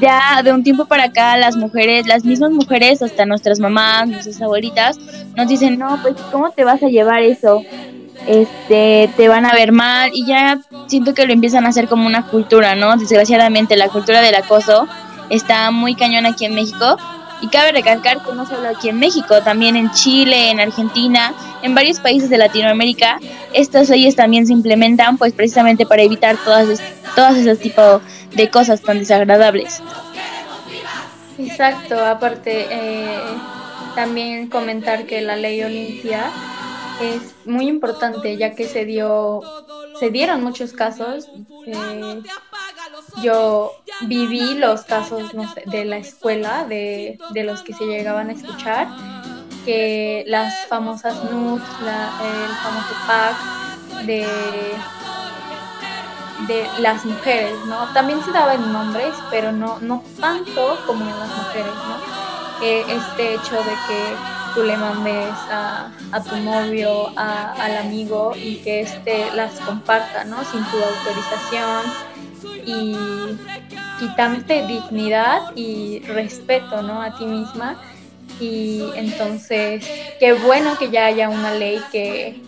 ya 0.00 0.42
de 0.42 0.52
un 0.52 0.62
tiempo 0.62 0.86
para 0.86 1.04
acá 1.04 1.36
las 1.36 1.56
mujeres, 1.56 2.06
las 2.06 2.24
mismas 2.24 2.50
mujeres, 2.50 3.02
hasta 3.02 3.26
nuestras 3.26 3.60
mamás, 3.60 4.08
nuestras 4.08 4.40
abuelitas, 4.40 4.98
nos 5.36 5.48
dicen, 5.48 5.78
no, 5.78 5.98
pues 6.02 6.14
¿cómo 6.32 6.50
te 6.50 6.64
vas 6.64 6.82
a 6.82 6.88
llevar 6.88 7.22
eso? 7.22 7.62
Este, 8.26 9.08
te 9.16 9.28
van 9.28 9.46
a 9.46 9.52
ver 9.52 9.72
mal 9.72 10.10
y 10.12 10.26
ya 10.26 10.60
siento 10.86 11.14
que 11.14 11.26
lo 11.26 11.32
empiezan 11.32 11.64
a 11.64 11.68
hacer 11.68 11.88
como 11.88 12.06
una 12.06 12.26
cultura, 12.26 12.74
¿no? 12.74 12.96
Desgraciadamente 12.96 13.76
la 13.76 13.88
cultura 13.88 14.20
del 14.20 14.34
acoso 14.34 14.86
está 15.30 15.70
muy 15.70 15.94
cañón 15.94 16.26
aquí 16.26 16.44
en 16.44 16.54
México 16.54 16.96
y 17.40 17.48
cabe 17.48 17.72
recalcar 17.72 18.22
que 18.22 18.32
no 18.34 18.46
solo 18.46 18.68
aquí 18.68 18.88
en 18.88 18.98
México, 18.98 19.40
también 19.42 19.76
en 19.76 19.90
Chile, 19.92 20.50
en 20.50 20.60
Argentina, 20.60 21.32
en 21.62 21.74
varios 21.74 22.00
países 22.00 22.30
de 22.30 22.38
Latinoamérica, 22.38 23.20
estas 23.52 23.88
leyes 23.88 24.16
también 24.16 24.46
se 24.46 24.52
implementan 24.52 25.16
pues 25.18 25.32
precisamente 25.32 25.86
para 25.86 26.02
evitar 26.02 26.36
todas, 26.44 26.80
todas 27.14 27.36
esos 27.36 27.58
tipos 27.58 28.02
de 28.38 28.48
cosas 28.48 28.80
tan 28.80 28.98
desagradables. 29.00 29.82
Exacto, 31.38 32.02
aparte 32.04 32.66
eh, 32.70 33.20
también 33.94 34.48
comentar 34.48 35.06
que 35.06 35.20
la 35.20 35.36
ley 35.36 35.62
Olimpia 35.62 36.30
es 37.02 37.34
muy 37.44 37.68
importante 37.68 38.36
ya 38.36 38.54
que 38.54 38.66
se 38.66 38.84
dio 38.84 39.40
se 40.00 40.10
dieron 40.10 40.42
muchos 40.42 40.72
casos 40.72 41.28
eh, 41.66 42.22
yo 43.22 43.72
viví 44.02 44.54
los 44.54 44.82
casos 44.82 45.30
de 45.66 45.84
la 45.84 45.98
escuela, 45.98 46.64
de, 46.64 47.18
los 47.34 47.62
que 47.62 47.74
se 47.74 47.84
llegaban 47.84 48.30
a 48.30 48.32
escuchar, 48.32 48.88
que 49.64 50.24
las 50.26 50.66
famosas 50.66 51.14
nudes, 51.30 51.66
el 51.80 52.50
famoso 52.62 52.94
pack 53.06 54.04
de, 54.06 54.26
de 56.46 56.66
las 56.78 57.04
mujeres, 57.04 57.54
¿no? 57.66 57.92
También 57.92 58.22
se 58.24 58.30
daba 58.30 58.54
en 58.54 58.74
hombres, 58.74 59.14
pero 59.30 59.50
no, 59.52 59.78
no 59.80 60.02
tanto 60.20 60.78
como 60.86 61.04
en 61.04 61.18
las 61.18 61.28
mujeres, 61.36 61.74
¿no? 61.74 62.18
este 62.60 63.34
hecho 63.34 63.54
de 63.54 63.70
que 63.86 64.16
tú 64.54 64.64
le 64.64 64.76
mandes 64.76 65.32
a, 65.50 65.92
a 66.10 66.22
tu 66.22 66.36
novio, 66.38 67.08
al 67.16 67.76
amigo 67.76 68.32
y 68.34 68.56
que 68.56 68.80
éste 68.80 69.26
las 69.34 69.60
comparta, 69.60 70.24
¿no? 70.24 70.44
Sin 70.44 70.64
tu 70.64 70.76
autorización 70.76 71.84
y 72.66 72.96
quitándote 73.98 74.66
dignidad 74.66 75.52
y 75.54 76.00
respeto, 76.00 76.82
¿no? 76.82 77.00
A 77.00 77.16
ti 77.16 77.26
misma. 77.26 77.80
Y 78.40 78.84
entonces, 78.94 79.84
qué 80.20 80.32
bueno 80.32 80.78
que 80.78 80.90
ya 80.90 81.06
haya 81.06 81.28
una 81.28 81.54
ley 81.54 81.80
que, 81.90 82.40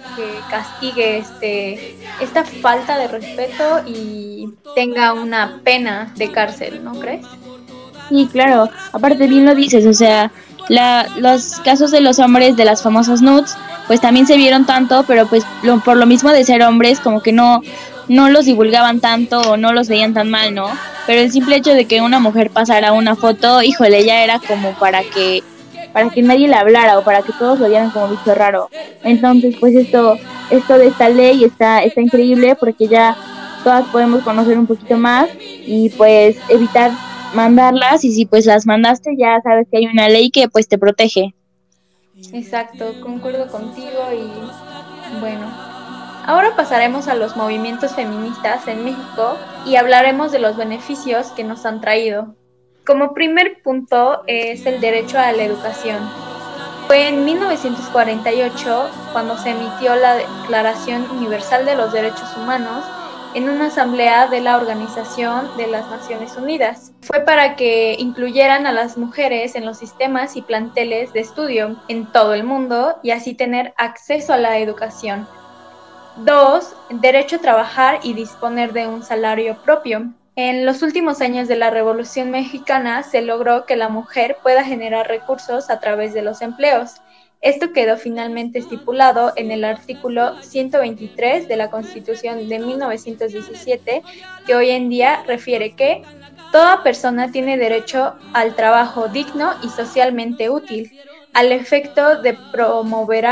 castigue 0.49 1.18
este, 1.18 1.97
esta 2.20 2.44
falta 2.44 2.99
de 2.99 3.09
respeto 3.09 3.82
y 3.87 4.50
tenga 4.75 5.12
una 5.12 5.61
pena 5.64 6.12
de 6.16 6.30
cárcel, 6.30 6.85
¿no 6.85 6.92
crees? 6.92 7.26
Sí, 8.09 8.28
claro. 8.30 8.68
Aparte 8.92 9.26
bien 9.26 9.44
lo 9.44 9.54
dices, 9.54 9.87
o 9.87 9.92
sea, 9.92 10.30
la, 10.68 11.09
los 11.16 11.61
casos 11.64 11.90
de 11.90 12.00
los 12.00 12.18
hombres 12.18 12.56
de 12.56 12.64
las 12.64 12.82
famosas 12.82 13.23
nudes, 13.23 13.56
pues 13.87 14.00
también 14.00 14.26
se 14.26 14.37
vieron 14.37 14.66
tanto, 14.66 15.04
pero 15.06 15.26
pues 15.26 15.44
por 15.85 15.97
lo 15.97 16.06
mismo 16.06 16.30
de 16.30 16.44
ser 16.44 16.62
hombres, 16.62 17.00
como 17.00 17.23
que 17.23 17.32
no, 17.32 17.61
no 18.09 18.28
los 18.28 18.44
divulgaban 18.44 19.00
tanto 19.00 19.40
o 19.40 19.56
no 19.56 19.73
los 19.73 19.88
veían 19.88 20.14
tan 20.14 20.30
mal, 20.30 20.54
¿no? 20.54 20.68
Pero 21.06 21.23
el 21.23 21.32
simple 21.32 21.56
hecho 21.56 21.75
de 21.75 21.87
que 21.87 22.00
una 22.00 22.20
mujer 22.20 22.50
pasara 22.50 22.92
una 22.92 23.16
foto, 23.16 23.62
híjole, 23.62 24.04
ya 24.04 24.23
era 24.23 24.38
como 24.38 24.73
para 24.75 25.02
que 25.02 25.42
para 25.92 26.11
que 26.11 26.23
nadie 26.23 26.49
le 26.49 26.54
hablara 26.54 26.99
o 26.99 27.04
para 27.04 27.23
que 27.23 27.32
todos 27.32 27.59
lo 27.59 27.68
vieran 27.68 27.90
como 27.90 28.09
visto 28.09 28.35
raro. 28.35 28.68
Entonces, 29.02 29.56
pues 29.59 29.75
esto 29.75 30.16
esto 30.50 30.78
de 30.78 30.88
esta 30.88 31.09
ley 31.09 31.44
está 31.44 31.82
está 31.82 32.00
increíble 32.00 32.56
porque 32.56 32.88
ya 32.88 33.16
todas 33.62 33.87
podemos 33.88 34.23
conocer 34.23 34.59
un 34.59 34.66
poquito 34.66 34.97
más 34.97 35.28
y 35.66 35.90
pues 35.90 36.37
evitar 36.49 36.90
mandarlas 37.35 38.04
y 38.04 38.12
si 38.12 38.26
pues 38.26 38.47
las 38.47 38.66
mandaste 38.66 39.14
ya 39.16 39.40
sabes 39.42 39.68
que 39.70 39.78
hay 39.78 39.87
una 39.87 40.09
ley 40.09 40.30
que 40.30 40.49
pues 40.49 40.68
te 40.68 40.78
protege. 40.78 41.35
Exacto, 42.32 43.00
concuerdo 43.00 43.47
contigo 43.47 44.00
y 44.12 45.20
bueno, 45.20 45.47
Ahora 46.26 46.54
pasaremos 46.54 47.09
a 47.09 47.14
los 47.14 47.37
movimientos 47.37 47.94
feministas 47.94 48.68
en 48.68 48.85
México 48.85 49.37
y 49.66 49.76
hablaremos 49.76 50.30
de 50.30 50.38
los 50.38 50.56
beneficios 50.56 51.32
que 51.32 51.44
nos 51.44 51.64
han 51.66 51.80
traído. 51.80 52.37
Como 52.90 53.14
primer 53.14 53.62
punto 53.62 54.25
es 54.26 54.66
el 54.66 54.80
derecho 54.80 55.16
a 55.16 55.30
la 55.30 55.44
educación. 55.44 56.11
Fue 56.88 57.06
en 57.06 57.25
1948 57.25 58.90
cuando 59.12 59.38
se 59.38 59.50
emitió 59.50 59.94
la 59.94 60.16
Declaración 60.16 61.09
Universal 61.09 61.64
de 61.64 61.76
los 61.76 61.92
Derechos 61.92 62.37
Humanos 62.37 62.85
en 63.35 63.49
una 63.49 63.66
asamblea 63.66 64.26
de 64.26 64.40
la 64.40 64.56
Organización 64.56 65.56
de 65.56 65.68
las 65.68 65.88
Naciones 65.88 66.37
Unidas. 66.37 66.92
Fue 67.02 67.20
para 67.20 67.54
que 67.54 67.94
incluyeran 67.97 68.66
a 68.66 68.73
las 68.73 68.99
mujeres 68.99 69.54
en 69.54 69.66
los 69.66 69.78
sistemas 69.78 70.35
y 70.35 70.42
planteles 70.42 71.12
de 71.12 71.20
estudio 71.20 71.76
en 71.87 72.11
todo 72.11 72.35
el 72.35 72.42
mundo 72.42 72.97
y 73.04 73.12
así 73.12 73.35
tener 73.35 73.73
acceso 73.76 74.32
a 74.32 74.38
la 74.38 74.59
educación. 74.59 75.28
Dos, 76.16 76.75
derecho 76.90 77.37
a 77.37 77.38
trabajar 77.38 78.00
y 78.02 78.14
disponer 78.14 78.73
de 78.73 78.88
un 78.88 79.04
salario 79.04 79.62
propio. 79.62 80.12
En 80.37 80.64
los 80.64 80.82
últimos 80.82 81.20
años 81.20 81.49
de 81.49 81.56
la 81.56 81.70
Revolución 81.70 82.30
Mexicana 82.30 83.02
se 83.02 83.20
logró 83.20 83.66
que 83.66 83.76
la 83.76 83.88
mujer 83.88 84.37
pueda 84.42 84.64
generar 84.64 85.08
recursos 85.08 85.70
a 85.70 85.80
través 85.80 86.14
de 86.14 86.22
los 86.22 86.40
empleos. 86.40 87.02
Esto 87.40 87.72
quedó 87.72 87.96
finalmente 87.96 88.60
estipulado 88.60 89.32
en 89.37 89.50
el 89.50 89.64
artículo 89.64 90.40
123 90.42 91.49
de 91.49 91.56
la 91.56 91.70
Constitución 91.70 92.49
de 92.49 92.58
1917, 92.60 94.02
que 94.46 94.54
hoy 94.54 94.70
en 94.70 94.88
día 94.88 95.25
refiere 95.26 95.75
que 95.75 96.02
toda 96.52 96.82
persona 96.82 97.32
tiene 97.32 97.56
derecho 97.56 98.14
al 98.32 98.54
trabajo 98.54 99.08
digno 99.08 99.52
y 99.64 99.68
socialmente 99.68 100.49
útil, 100.49 100.92
al 101.32 101.50
efecto 101.50 102.20
de 102.22 102.37
promover 102.52 103.25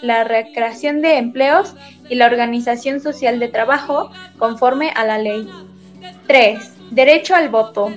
la 0.00 0.24
recreación 0.24 1.02
de 1.02 1.18
empleos 1.18 1.74
y 2.08 2.14
la 2.14 2.26
organización 2.26 3.00
social 3.00 3.40
de 3.40 3.48
trabajo 3.48 4.10
conforme 4.38 4.90
a 4.90 5.04
la 5.04 5.18
ley. 5.18 5.48
3. 6.26 6.90
Derecho 6.90 7.34
al 7.34 7.48
voto. 7.48 7.92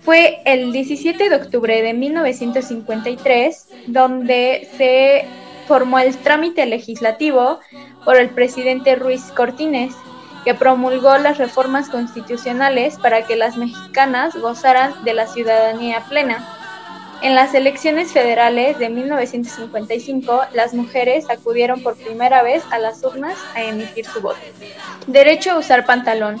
fue 0.00 0.40
el 0.46 0.72
17 0.72 1.28
de 1.28 1.36
octubre 1.36 1.82
de 1.82 1.92
1953 1.92 3.68
donde 3.88 4.68
se 4.76 5.26
formó 5.66 5.98
el 5.98 6.16
trámite 6.16 6.64
legislativo 6.64 7.60
por 8.04 8.16
el 8.16 8.30
presidente 8.30 8.96
Ruiz 8.96 9.22
Cortines, 9.36 9.94
que 10.44 10.54
promulgó 10.54 11.18
las 11.18 11.36
reformas 11.36 11.90
constitucionales 11.90 12.96
para 12.96 13.26
que 13.26 13.36
las 13.36 13.56
mexicanas 13.58 14.34
gozaran 14.34 15.04
de 15.04 15.12
la 15.12 15.26
ciudadanía 15.26 16.00
plena. 16.08 16.54
En 17.20 17.34
las 17.34 17.52
elecciones 17.52 18.12
federales 18.12 18.78
de 18.78 18.88
1955, 18.88 20.40
las 20.54 20.72
mujeres 20.72 21.28
acudieron 21.28 21.82
por 21.82 21.96
primera 21.96 22.42
vez 22.42 22.62
a 22.70 22.78
las 22.78 23.02
urnas 23.02 23.36
a 23.54 23.62
emitir 23.64 24.06
su 24.06 24.20
voto. 24.20 24.38
Derecho 25.08 25.52
a 25.52 25.58
usar 25.58 25.84
pantalón. 25.84 26.40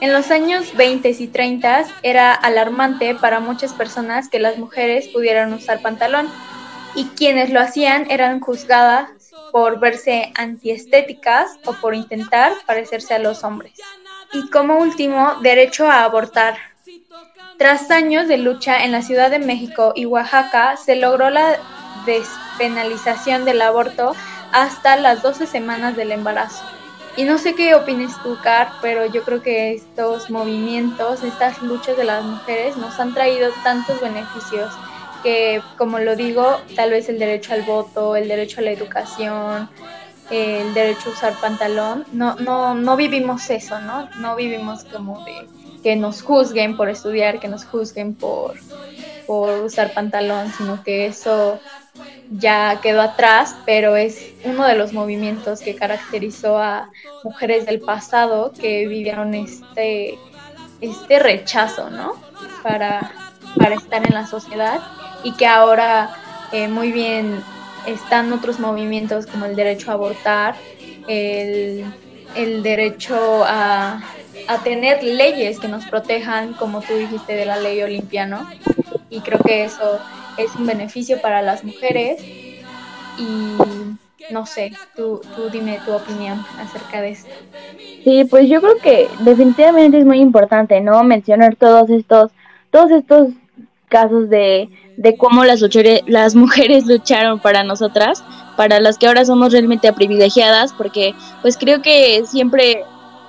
En 0.00 0.12
los 0.12 0.30
años 0.30 0.76
20 0.76 1.16
y 1.18 1.26
30 1.26 1.86
era 2.02 2.32
alarmante 2.32 3.16
para 3.16 3.40
muchas 3.40 3.72
personas 3.72 4.28
que 4.28 4.38
las 4.38 4.56
mujeres 4.56 5.08
pudieran 5.08 5.52
usar 5.52 5.82
pantalón 5.82 6.28
y 6.94 7.06
quienes 7.16 7.50
lo 7.50 7.60
hacían 7.60 8.08
eran 8.08 8.38
juzgadas 8.38 9.10
por 9.50 9.80
verse 9.80 10.32
antiestéticas 10.36 11.58
o 11.64 11.72
por 11.72 11.96
intentar 11.96 12.52
parecerse 12.64 13.14
a 13.14 13.18
los 13.18 13.42
hombres. 13.42 13.72
Y 14.32 14.48
como 14.50 14.78
último, 14.78 15.36
derecho 15.42 15.90
a 15.90 16.04
abortar. 16.04 16.56
Tras 17.56 17.90
años 17.90 18.28
de 18.28 18.38
lucha 18.38 18.84
en 18.84 18.92
la 18.92 19.02
Ciudad 19.02 19.32
de 19.32 19.40
México 19.40 19.92
y 19.96 20.04
Oaxaca, 20.04 20.76
se 20.76 20.94
logró 20.94 21.28
la 21.30 21.58
despenalización 22.06 23.44
del 23.44 23.62
aborto 23.62 24.14
hasta 24.52 24.96
las 24.96 25.22
12 25.22 25.46
semanas 25.46 25.96
del 25.96 26.12
embarazo. 26.12 26.77
Y 27.18 27.24
no 27.24 27.36
sé 27.36 27.56
qué 27.56 27.74
opines 27.74 28.12
tú, 28.22 28.38
Car, 28.44 28.68
pero 28.80 29.04
yo 29.06 29.24
creo 29.24 29.42
que 29.42 29.72
estos 29.72 30.30
movimientos, 30.30 31.24
estas 31.24 31.60
luchas 31.60 31.96
de 31.96 32.04
las 32.04 32.22
mujeres 32.22 32.76
nos 32.76 33.00
han 33.00 33.12
traído 33.12 33.50
tantos 33.64 34.00
beneficios 34.00 34.72
que, 35.24 35.60
como 35.76 35.98
lo 35.98 36.14
digo, 36.14 36.60
tal 36.76 36.92
vez 36.92 37.08
el 37.08 37.18
derecho 37.18 37.54
al 37.54 37.62
voto, 37.62 38.14
el 38.14 38.28
derecho 38.28 38.60
a 38.60 38.62
la 38.62 38.70
educación, 38.70 39.68
el 40.30 40.72
derecho 40.74 41.10
a 41.10 41.12
usar 41.12 41.40
pantalón, 41.40 42.04
no, 42.12 42.36
no, 42.36 42.76
no 42.76 42.94
vivimos 42.94 43.50
eso, 43.50 43.80
¿no? 43.80 44.08
No 44.20 44.36
vivimos 44.36 44.84
como 44.84 45.24
de 45.24 45.48
que 45.82 45.96
nos 45.96 46.22
juzguen 46.22 46.76
por 46.76 46.88
estudiar, 46.88 47.40
que 47.40 47.48
nos 47.48 47.64
juzguen 47.64 48.14
por, 48.14 48.54
por 49.26 49.58
usar 49.64 49.92
pantalón, 49.92 50.52
sino 50.56 50.84
que 50.84 51.06
eso 51.06 51.58
ya 52.30 52.80
quedó 52.82 53.00
atrás, 53.00 53.56
pero 53.64 53.96
es 53.96 54.32
uno 54.44 54.66
de 54.66 54.76
los 54.76 54.92
movimientos 54.92 55.60
que 55.60 55.74
caracterizó 55.74 56.58
a 56.58 56.90
mujeres 57.24 57.66
del 57.66 57.80
pasado 57.80 58.52
que 58.52 58.86
vivieron 58.86 59.34
este, 59.34 60.18
este 60.80 61.18
rechazo, 61.18 61.90
¿no? 61.90 62.14
Para, 62.62 63.12
para 63.56 63.76
estar 63.76 64.06
en 64.06 64.14
la 64.14 64.26
sociedad 64.26 64.80
y 65.24 65.32
que 65.32 65.46
ahora 65.46 66.10
eh, 66.52 66.68
muy 66.68 66.92
bien 66.92 67.42
están 67.86 68.32
otros 68.32 68.60
movimientos 68.60 69.26
como 69.26 69.46
el 69.46 69.56
derecho 69.56 69.90
a 69.90 69.94
abortar, 69.94 70.54
el, 71.06 71.84
el 72.34 72.62
derecho 72.62 73.44
a, 73.44 74.02
a, 74.48 74.58
tener 74.58 75.02
leyes 75.02 75.58
que 75.58 75.68
nos 75.68 75.86
protejan, 75.86 76.52
como 76.52 76.82
tú 76.82 76.94
dijiste, 76.94 77.34
de 77.34 77.46
la 77.46 77.56
ley 77.56 77.82
olimpiano. 77.82 78.46
Y 79.08 79.20
creo 79.20 79.38
que 79.38 79.64
eso 79.64 79.98
es 80.38 80.54
un 80.56 80.66
beneficio 80.66 81.20
para 81.20 81.42
las 81.42 81.64
mujeres. 81.64 82.22
Y 83.18 83.56
no 84.30 84.46
sé, 84.46 84.72
tú, 84.96 85.20
tú 85.34 85.50
dime 85.50 85.80
tu 85.84 85.92
opinión 85.92 86.44
acerca 86.58 87.00
de 87.00 87.10
esto. 87.10 87.30
Sí, 88.04 88.24
pues 88.28 88.48
yo 88.48 88.60
creo 88.60 88.76
que 88.78 89.08
definitivamente 89.20 89.98
es 89.98 90.04
muy 90.04 90.20
importante, 90.20 90.80
¿no? 90.80 91.02
Mencionar 91.02 91.56
todos 91.56 91.90
estos, 91.90 92.30
todos 92.70 92.90
estos 92.90 93.28
casos 93.88 94.28
de, 94.28 94.68
de 94.96 95.16
cómo 95.16 95.44
las, 95.44 95.62
las 96.06 96.34
mujeres 96.34 96.86
lucharon 96.86 97.40
para 97.40 97.64
nosotras, 97.64 98.22
para 98.56 98.80
las 98.80 98.98
que 98.98 99.06
ahora 99.06 99.24
somos 99.24 99.52
realmente 99.52 99.92
privilegiadas, 99.92 100.72
porque 100.72 101.14
pues 101.42 101.56
creo 101.56 101.80
que 101.80 102.22
siempre 102.26 102.82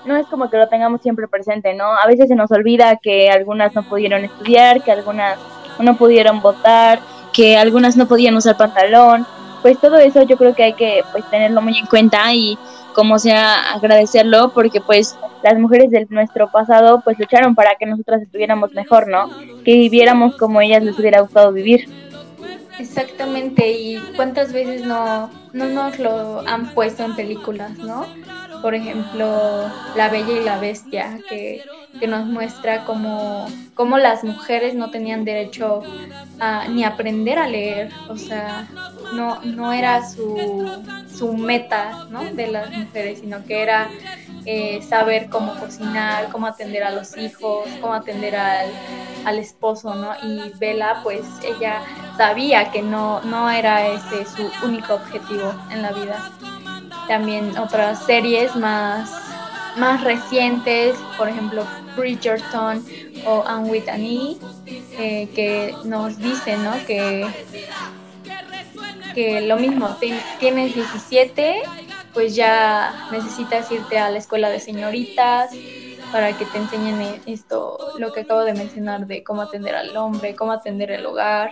no 0.06 0.16
es 0.18 0.26
como 0.28 0.50
que 0.50 0.58
lo 0.58 0.68
tengamos 0.68 1.02
siempre 1.02 1.28
presente, 1.28 1.74
¿no? 1.74 1.86
A 1.86 2.08
veces 2.08 2.28
se 2.28 2.36
nos 2.36 2.52
olvida 2.52 2.98
que 2.98 3.30
algunas 3.30 3.74
no 3.76 3.84
pudieron 3.84 4.26
estudiar, 4.26 4.84
que 4.84 4.92
algunas 4.92 5.38
no 5.84 5.98
pudieron 5.98 6.42
votar, 6.42 7.00
que 7.34 7.58
algunas 7.58 7.96
no 7.98 8.08
podían 8.08 8.36
usar 8.36 8.58
pantalón, 8.58 9.26
pues 9.62 9.80
todo 9.80 9.98
eso 9.98 10.24
yo 10.24 10.38
creo 10.38 10.56
que 10.56 10.64
hay 10.64 10.74
que 10.74 11.04
pues 11.12 11.30
tenerlo 11.30 11.62
muy 11.62 11.78
en 11.78 11.86
cuenta 11.86 12.34
y 12.34 12.58
como 12.94 13.20
sea 13.20 13.74
agradecerlo 13.74 14.52
porque 14.54 14.82
pues 14.82 15.18
las 15.44 15.58
mujeres 15.58 15.92
de 15.92 16.06
nuestro 16.10 16.50
pasado 16.50 17.02
pues 17.04 17.18
lucharon 17.20 17.56
para 17.56 17.76
que 17.76 17.86
nosotras 17.86 18.22
estuviéramos 18.22 18.74
mejor, 18.74 19.08
¿no? 19.08 19.30
Que 19.64 19.74
viviéramos 19.74 20.36
como 20.36 20.62
ellas 20.62 20.84
les 20.84 20.98
hubiera 21.00 21.22
gustado 21.22 21.52
vivir. 21.52 21.88
Exactamente, 22.80 23.72
y 23.72 23.98
cuántas 24.16 24.54
veces 24.54 24.86
no, 24.86 25.30
no 25.52 25.66
nos 25.66 26.00
lo 26.00 26.48
han 26.48 26.74
puesto 26.74 27.04
en 27.04 27.14
películas, 27.14 27.78
¿no? 27.78 28.06
Por 28.62 28.74
ejemplo, 28.74 29.70
La 29.98 30.08
Bella 30.10 30.32
y 30.32 30.44
la 30.46 30.60
Bestia, 30.60 31.20
que, 31.28 31.62
que 32.00 32.08
nos 32.08 32.26
muestra 32.26 32.86
cómo, 32.86 33.48
cómo, 33.76 33.98
las 33.98 34.24
mujeres 34.24 34.76
no 34.76 34.92
tenían 34.92 35.26
derecho 35.26 35.82
a, 36.40 36.70
ni 36.70 36.86
aprender 36.86 37.38
a 37.38 37.48
leer, 37.48 37.92
o 38.08 38.16
sea, 38.16 38.66
no, 39.14 39.42
no 39.44 39.74
era 39.74 40.08
su, 40.08 40.82
su 41.14 41.34
meta 41.34 42.06
¿no? 42.10 42.24
de 42.24 42.48
las 42.48 42.72
mujeres, 42.72 43.20
sino 43.20 43.44
que 43.44 43.62
era 43.62 43.90
eh, 44.46 44.82
saber 44.82 45.30
cómo 45.30 45.54
cocinar, 45.60 46.30
cómo 46.32 46.48
atender 46.48 46.84
a 46.84 46.92
los 46.92 47.18
hijos, 47.18 47.68
cómo 47.82 47.94
atender 47.94 48.38
al, 48.38 48.70
al 49.26 49.38
esposo, 49.38 49.94
¿no? 49.96 50.14
Y 50.24 50.58
Bella, 50.60 51.02
pues 51.04 51.22
ella 51.44 51.82
sabía 52.20 52.70
que 52.70 52.82
no, 52.82 53.22
no 53.22 53.50
era 53.50 53.88
ese 53.88 54.26
su 54.26 54.52
único 54.66 54.96
objetivo 54.96 55.54
en 55.72 55.82
la 55.82 55.94
vida. 55.94 56.30
También 57.08 57.58
otras 57.58 58.06
series 58.06 58.54
más, 58.58 59.10
más 59.78 60.04
recientes, 60.04 60.98
por 61.18 61.30
ejemplo, 61.30 61.66
Bridgerton 61.96 62.84
o 63.26 63.46
Anne 63.48 63.70
with 63.70 63.88
e, 63.88 64.38
eh, 64.98 65.30
que 65.34 65.74
nos 65.86 66.18
dicen, 66.18 66.62
¿no? 66.62 66.74
Que, 66.86 67.26
que 69.16 69.40
lo 69.40 69.56
mismo, 69.56 69.88
tienes 70.42 70.76
17 70.76 71.62
pues 72.14 72.36
ya 72.36 73.08
necesitas 73.12 73.72
irte 73.72 73.98
a 73.98 74.10
la 74.10 74.18
escuela 74.18 74.50
de 74.50 74.60
señoritas 74.60 75.52
para 76.12 76.36
que 76.38 76.44
te 76.44 76.58
enseñen 76.58 77.22
esto, 77.28 77.78
lo 77.98 78.12
que 78.12 78.22
acabo 78.22 78.42
de 78.42 78.54
mencionar 78.54 79.08
de 79.08 79.24
cómo 79.24 79.44
atender 79.44 79.76
al 79.76 79.96
hombre, 79.96 80.36
cómo 80.36 80.52
atender 80.52 80.92
el 80.92 81.06
hogar 81.06 81.52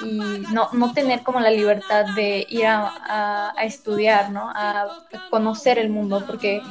y 0.00 0.44
no, 0.52 0.68
no 0.72 0.92
tener 0.92 1.22
como 1.22 1.40
la 1.40 1.50
libertad 1.50 2.06
de 2.14 2.46
ir 2.48 2.66
a, 2.66 3.54
estudiar, 3.62 4.30
¿no? 4.30 4.50
A, 4.54 5.04
conocer 5.30 5.78
el 5.78 5.90
mundo, 5.90 6.24
porque 6.26 6.62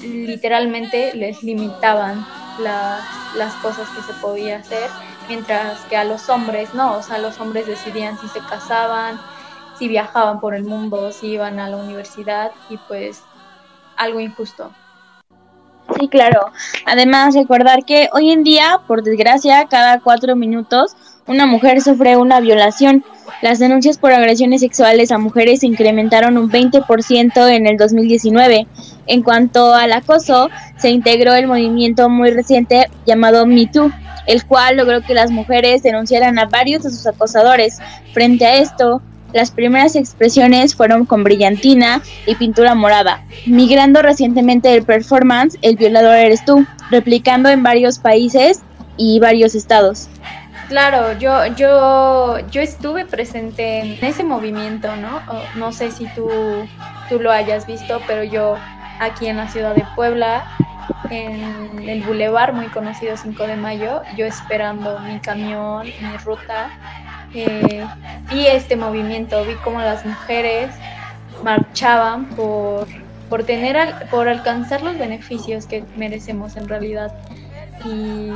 literalmente 0.00 1.14
les 1.14 1.42
limitaban 1.42 2.24
las 2.58 3.54
cosas 3.62 3.88
que 3.90 4.02
se 4.02 4.12
podía 4.20 4.58
hacer, 4.58 4.90
mientras 5.28 5.80
que 5.82 5.96
a 5.96 6.04
los 6.04 6.28
hombres 6.28 6.74
no, 6.74 6.94
o 6.98 7.02
sea, 7.02 7.18
los 7.18 7.40
hombres 7.40 7.66
decidían 7.66 8.18
si 8.18 8.28
se 8.28 8.40
casaban, 8.40 9.18
si 9.78 9.88
viajaban 9.88 10.40
por 10.40 10.54
el 10.54 10.64
mundo, 10.64 11.10
si 11.12 11.28
iban 11.28 11.58
a 11.58 11.68
la 11.68 11.76
universidad 11.76 12.52
y 12.68 12.76
pues 12.76 13.22
algo 13.96 14.20
injusto. 14.20 14.70
Sí, 15.98 16.08
claro. 16.08 16.50
Además, 16.86 17.34
recordar 17.34 17.84
que 17.84 18.08
hoy 18.12 18.30
en 18.30 18.42
día, 18.42 18.80
por 18.86 19.02
desgracia, 19.02 19.66
cada 19.68 20.00
cuatro 20.00 20.34
minutos 20.34 20.96
una 21.26 21.46
mujer 21.46 21.80
sufre 21.80 22.16
una 22.16 22.40
violación. 22.40 23.04
Las 23.42 23.58
denuncias 23.58 23.98
por 23.98 24.12
agresiones 24.12 24.60
sexuales 24.60 25.10
a 25.10 25.18
mujeres 25.18 25.60
se 25.60 25.66
incrementaron 25.66 26.38
un 26.38 26.50
20% 26.50 27.48
en 27.48 27.66
el 27.66 27.76
2019. 27.76 28.66
En 29.06 29.22
cuanto 29.22 29.74
al 29.74 29.92
acoso, 29.92 30.50
se 30.76 30.90
integró 30.90 31.34
el 31.34 31.46
movimiento 31.46 32.08
muy 32.08 32.30
reciente 32.30 32.88
llamado 33.06 33.46
MeToo, 33.46 33.90
el 34.26 34.44
cual 34.44 34.76
logró 34.76 35.02
que 35.02 35.14
las 35.14 35.30
mujeres 35.30 35.82
denunciaran 35.82 36.38
a 36.38 36.46
varios 36.46 36.82
de 36.82 36.90
sus 36.90 37.06
acosadores. 37.06 37.78
Frente 38.12 38.46
a 38.46 38.56
esto, 38.58 39.02
las 39.32 39.50
primeras 39.50 39.96
expresiones 39.96 40.74
fueron 40.74 41.06
con 41.06 41.24
brillantina 41.24 42.02
y 42.26 42.36
pintura 42.36 42.74
morada, 42.74 43.24
migrando 43.46 44.00
recientemente 44.00 44.72
el 44.72 44.84
performance 44.84 45.58
El 45.60 45.76
violador 45.76 46.14
eres 46.16 46.44
tú, 46.44 46.64
replicando 46.90 47.48
en 47.48 47.62
varios 47.62 47.98
países 47.98 48.60
y 48.96 49.18
varios 49.18 49.54
estados. 49.54 50.08
Claro, 50.68 51.12
yo, 51.18 51.46
yo, 51.54 52.38
yo 52.50 52.62
estuve 52.62 53.04
presente 53.04 53.80
en 53.80 54.04
ese 54.04 54.24
movimiento, 54.24 54.96
¿no? 54.96 55.20
no 55.56 55.72
sé 55.72 55.90
si 55.90 56.06
tú, 56.14 56.28
tú 57.08 57.20
lo 57.20 57.30
hayas 57.30 57.66
visto, 57.66 58.00
pero 58.06 58.24
yo 58.24 58.56
aquí 58.98 59.26
en 59.26 59.36
la 59.36 59.48
ciudad 59.48 59.74
de 59.74 59.84
Puebla, 59.94 60.44
en 61.10 61.86
el 61.88 62.02
bulevar 62.02 62.52
muy 62.54 62.66
conocido 62.66 63.16
5 63.16 63.46
de 63.46 63.56
mayo, 63.56 64.02
yo 64.16 64.24
esperando 64.24 64.98
mi 65.00 65.18
camión, 65.20 65.86
mi 65.86 66.16
ruta, 66.24 66.70
eh, 67.34 67.84
vi 68.30 68.46
este 68.46 68.76
movimiento, 68.76 69.44
vi 69.44 69.54
cómo 69.56 69.80
las 69.80 70.04
mujeres 70.06 70.70
marchaban 71.42 72.26
por, 72.30 72.86
por, 73.28 73.44
tener 73.44 74.08
por 74.10 74.28
alcanzar 74.28 74.82
los 74.82 74.98
beneficios 74.98 75.66
que 75.66 75.84
merecemos 75.96 76.56
en 76.56 76.68
realidad. 76.68 77.12
Y 77.84 78.30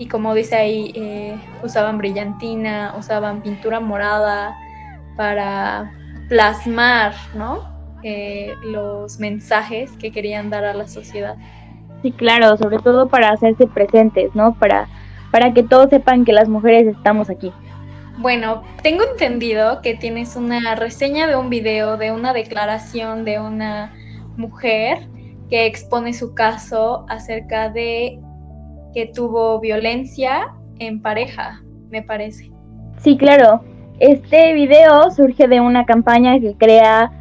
y 0.00 0.08
como 0.08 0.32
dice 0.32 0.56
ahí, 0.56 0.92
eh, 0.94 1.36
usaban 1.62 1.98
brillantina, 1.98 2.94
usaban 2.98 3.42
pintura 3.42 3.80
morada 3.80 4.56
para 5.14 5.92
plasmar, 6.30 7.12
¿no? 7.34 7.68
Eh, 8.02 8.54
los 8.64 9.20
mensajes 9.20 9.92
que 9.98 10.10
querían 10.10 10.48
dar 10.48 10.64
a 10.64 10.72
la 10.72 10.88
sociedad. 10.88 11.36
Sí, 12.00 12.12
claro, 12.12 12.56
sobre 12.56 12.78
todo 12.78 13.10
para 13.10 13.28
hacerse 13.30 13.66
presentes, 13.66 14.34
¿no? 14.34 14.54
Para, 14.54 14.88
para 15.30 15.52
que 15.52 15.62
todos 15.62 15.90
sepan 15.90 16.24
que 16.24 16.32
las 16.32 16.48
mujeres 16.48 16.86
estamos 16.86 17.28
aquí. 17.28 17.52
Bueno, 18.16 18.62
tengo 18.82 19.04
entendido 19.04 19.82
que 19.82 19.96
tienes 19.96 20.34
una 20.34 20.76
reseña 20.76 21.26
de 21.26 21.36
un 21.36 21.50
video, 21.50 21.98
de 21.98 22.10
una 22.10 22.32
declaración 22.32 23.26
de 23.26 23.38
una 23.38 23.92
mujer 24.38 25.06
que 25.50 25.66
expone 25.66 26.14
su 26.14 26.32
caso 26.34 27.04
acerca 27.10 27.68
de 27.68 28.18
que 28.94 29.06
tuvo 29.06 29.60
violencia 29.60 30.52
en 30.78 31.00
pareja, 31.00 31.62
me 31.90 32.02
parece. 32.02 32.50
Sí, 33.02 33.16
claro. 33.16 33.62
Este 33.98 34.54
video 34.54 35.10
surge 35.10 35.46
de 35.46 35.60
una 35.60 35.84
campaña 35.84 36.40
que 36.40 36.54
crea 36.54 37.12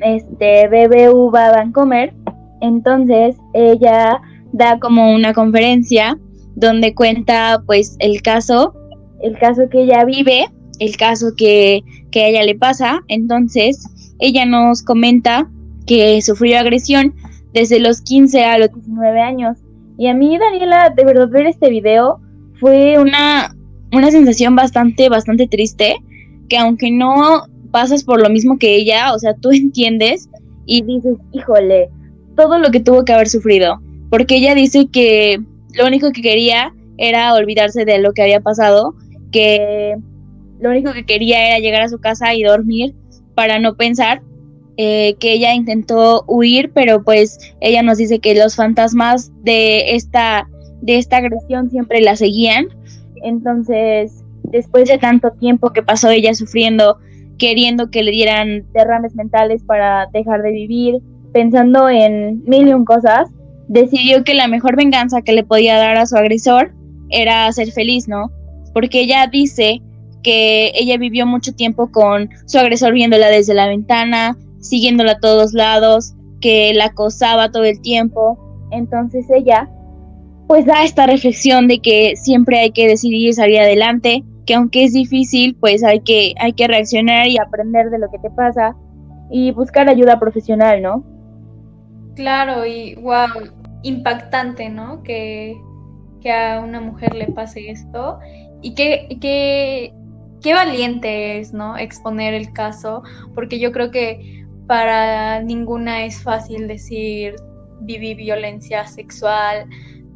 este 0.00 0.68
BBVA 0.68 1.50
Vancomer. 1.50 2.14
Entonces, 2.60 3.36
ella 3.54 4.20
da 4.52 4.78
como 4.78 5.12
una 5.12 5.32
conferencia 5.32 6.18
donde 6.54 6.94
cuenta 6.94 7.62
pues 7.66 7.96
el 8.00 8.22
caso, 8.22 8.74
el 9.22 9.38
caso 9.38 9.68
que 9.70 9.82
ella 9.82 10.04
vive, 10.04 10.46
el 10.78 10.96
caso 10.96 11.32
que, 11.36 11.82
que 12.10 12.24
a 12.24 12.28
ella 12.28 12.44
le 12.44 12.54
pasa. 12.54 13.00
Entonces, 13.08 13.84
ella 14.20 14.46
nos 14.46 14.82
comenta 14.82 15.50
que 15.86 16.20
sufrió 16.22 16.58
agresión 16.58 17.14
desde 17.52 17.80
los 17.80 18.02
15 18.02 18.44
a 18.44 18.58
los 18.58 18.72
19 18.72 19.20
años 19.20 19.58
y 20.00 20.06
a 20.06 20.14
mí, 20.14 20.38
Daniela, 20.38 20.88
de 20.96 21.04
verdad 21.04 21.28
ver 21.28 21.46
este 21.46 21.68
video 21.68 22.20
fue 22.58 22.98
una, 22.98 23.54
una 23.92 24.10
sensación 24.10 24.56
bastante, 24.56 25.10
bastante 25.10 25.46
triste, 25.46 25.96
que 26.48 26.56
aunque 26.56 26.90
no 26.90 27.42
pasas 27.70 28.02
por 28.02 28.22
lo 28.22 28.30
mismo 28.30 28.58
que 28.58 28.76
ella, 28.76 29.12
o 29.12 29.18
sea, 29.18 29.34
tú 29.34 29.50
entiendes 29.52 30.30
y 30.64 30.80
dices, 30.80 31.18
híjole, 31.32 31.90
todo 32.34 32.58
lo 32.58 32.70
que 32.70 32.80
tuvo 32.80 33.04
que 33.04 33.12
haber 33.12 33.28
sufrido, 33.28 33.78
porque 34.08 34.36
ella 34.36 34.54
dice 34.54 34.88
que 34.90 35.38
lo 35.74 35.86
único 35.86 36.12
que 36.12 36.22
quería 36.22 36.72
era 36.96 37.34
olvidarse 37.34 37.84
de 37.84 37.98
lo 37.98 38.14
que 38.14 38.22
había 38.22 38.40
pasado, 38.40 38.94
que 39.32 39.96
lo 40.60 40.70
único 40.70 40.94
que 40.94 41.04
quería 41.04 41.46
era 41.46 41.58
llegar 41.58 41.82
a 41.82 41.90
su 41.90 41.98
casa 41.98 42.32
y 42.32 42.42
dormir 42.42 42.94
para 43.34 43.58
no 43.58 43.76
pensar 43.76 44.22
eh, 44.82 45.16
que 45.20 45.34
ella 45.34 45.52
intentó 45.52 46.24
huir, 46.26 46.70
pero 46.72 47.02
pues 47.02 47.38
ella 47.60 47.82
nos 47.82 47.98
dice 47.98 48.18
que 48.18 48.34
los 48.34 48.56
fantasmas 48.56 49.30
de 49.42 49.94
esta, 49.94 50.48
de 50.80 50.96
esta 50.96 51.18
agresión 51.18 51.68
siempre 51.68 52.00
la 52.00 52.16
seguían. 52.16 52.64
Entonces, 53.22 54.24
después 54.44 54.88
de 54.88 54.96
tanto 54.96 55.32
tiempo 55.32 55.74
que 55.74 55.82
pasó 55.82 56.08
ella 56.08 56.32
sufriendo, 56.32 56.96
queriendo 57.36 57.90
que 57.90 58.02
le 58.02 58.10
dieran 58.10 58.64
derrames 58.72 59.14
mentales 59.14 59.62
para 59.64 60.06
dejar 60.14 60.40
de 60.40 60.52
vivir, 60.52 60.94
pensando 61.34 61.90
en 61.90 62.42
mil 62.46 62.66
y 62.66 62.72
un 62.72 62.86
cosas, 62.86 63.28
decidió 63.68 64.24
que 64.24 64.32
la 64.32 64.48
mejor 64.48 64.76
venganza 64.76 65.20
que 65.20 65.34
le 65.34 65.44
podía 65.44 65.76
dar 65.76 65.98
a 65.98 66.06
su 66.06 66.16
agresor 66.16 66.72
era 67.10 67.52
ser 67.52 67.70
feliz, 67.72 68.08
¿no? 68.08 68.30
Porque 68.72 69.02
ella 69.02 69.26
dice 69.30 69.82
que 70.22 70.72
ella 70.74 70.96
vivió 70.96 71.26
mucho 71.26 71.52
tiempo 71.52 71.92
con 71.92 72.30
su 72.46 72.58
agresor 72.58 72.94
viéndola 72.94 73.28
desde 73.28 73.52
la 73.52 73.68
ventana, 73.68 74.38
siguiéndola 74.60 75.12
a 75.12 75.20
todos 75.20 75.52
lados, 75.52 76.14
que 76.40 76.72
la 76.74 76.86
acosaba 76.86 77.50
todo 77.50 77.64
el 77.64 77.80
tiempo. 77.80 78.38
Entonces 78.70 79.26
ella 79.30 79.68
pues 80.50 80.66
da 80.66 80.82
esta 80.82 81.06
reflexión 81.06 81.68
de 81.68 81.78
que 81.78 82.16
siempre 82.16 82.58
hay 82.58 82.72
que 82.72 82.88
decidir 82.88 83.32
salir 83.34 83.60
adelante, 83.60 84.24
que 84.46 84.54
aunque 84.54 84.82
es 84.82 84.92
difícil, 84.92 85.54
pues 85.54 85.84
hay 85.84 86.00
que, 86.00 86.34
hay 86.40 86.54
que 86.54 86.66
reaccionar 86.66 87.28
y 87.28 87.38
aprender 87.38 87.88
de 87.88 88.00
lo 88.00 88.10
que 88.10 88.18
te 88.18 88.30
pasa 88.30 88.74
y 89.30 89.52
buscar 89.52 89.88
ayuda 89.88 90.18
profesional, 90.18 90.82
¿no? 90.82 91.04
Claro, 92.16 92.66
y 92.66 92.96
wow, 92.96 93.28
impactante, 93.84 94.68
¿no? 94.68 95.04
Que, 95.04 95.56
que 96.20 96.32
a 96.32 96.60
una 96.60 96.80
mujer 96.80 97.14
le 97.14 97.28
pase 97.28 97.70
esto 97.70 98.18
y 98.60 98.74
que, 98.74 99.06
que, 99.20 99.94
qué 100.42 100.52
valiente 100.52 101.38
es, 101.38 101.52
¿no? 101.52 101.78
Exponer 101.78 102.34
el 102.34 102.52
caso, 102.52 103.04
porque 103.36 103.60
yo 103.60 103.70
creo 103.70 103.92
que 103.92 104.39
para 104.70 105.42
ninguna 105.42 106.04
es 106.04 106.22
fácil 106.22 106.68
decir 106.68 107.34
viví 107.80 108.14
violencia 108.14 108.86
sexual, 108.86 109.68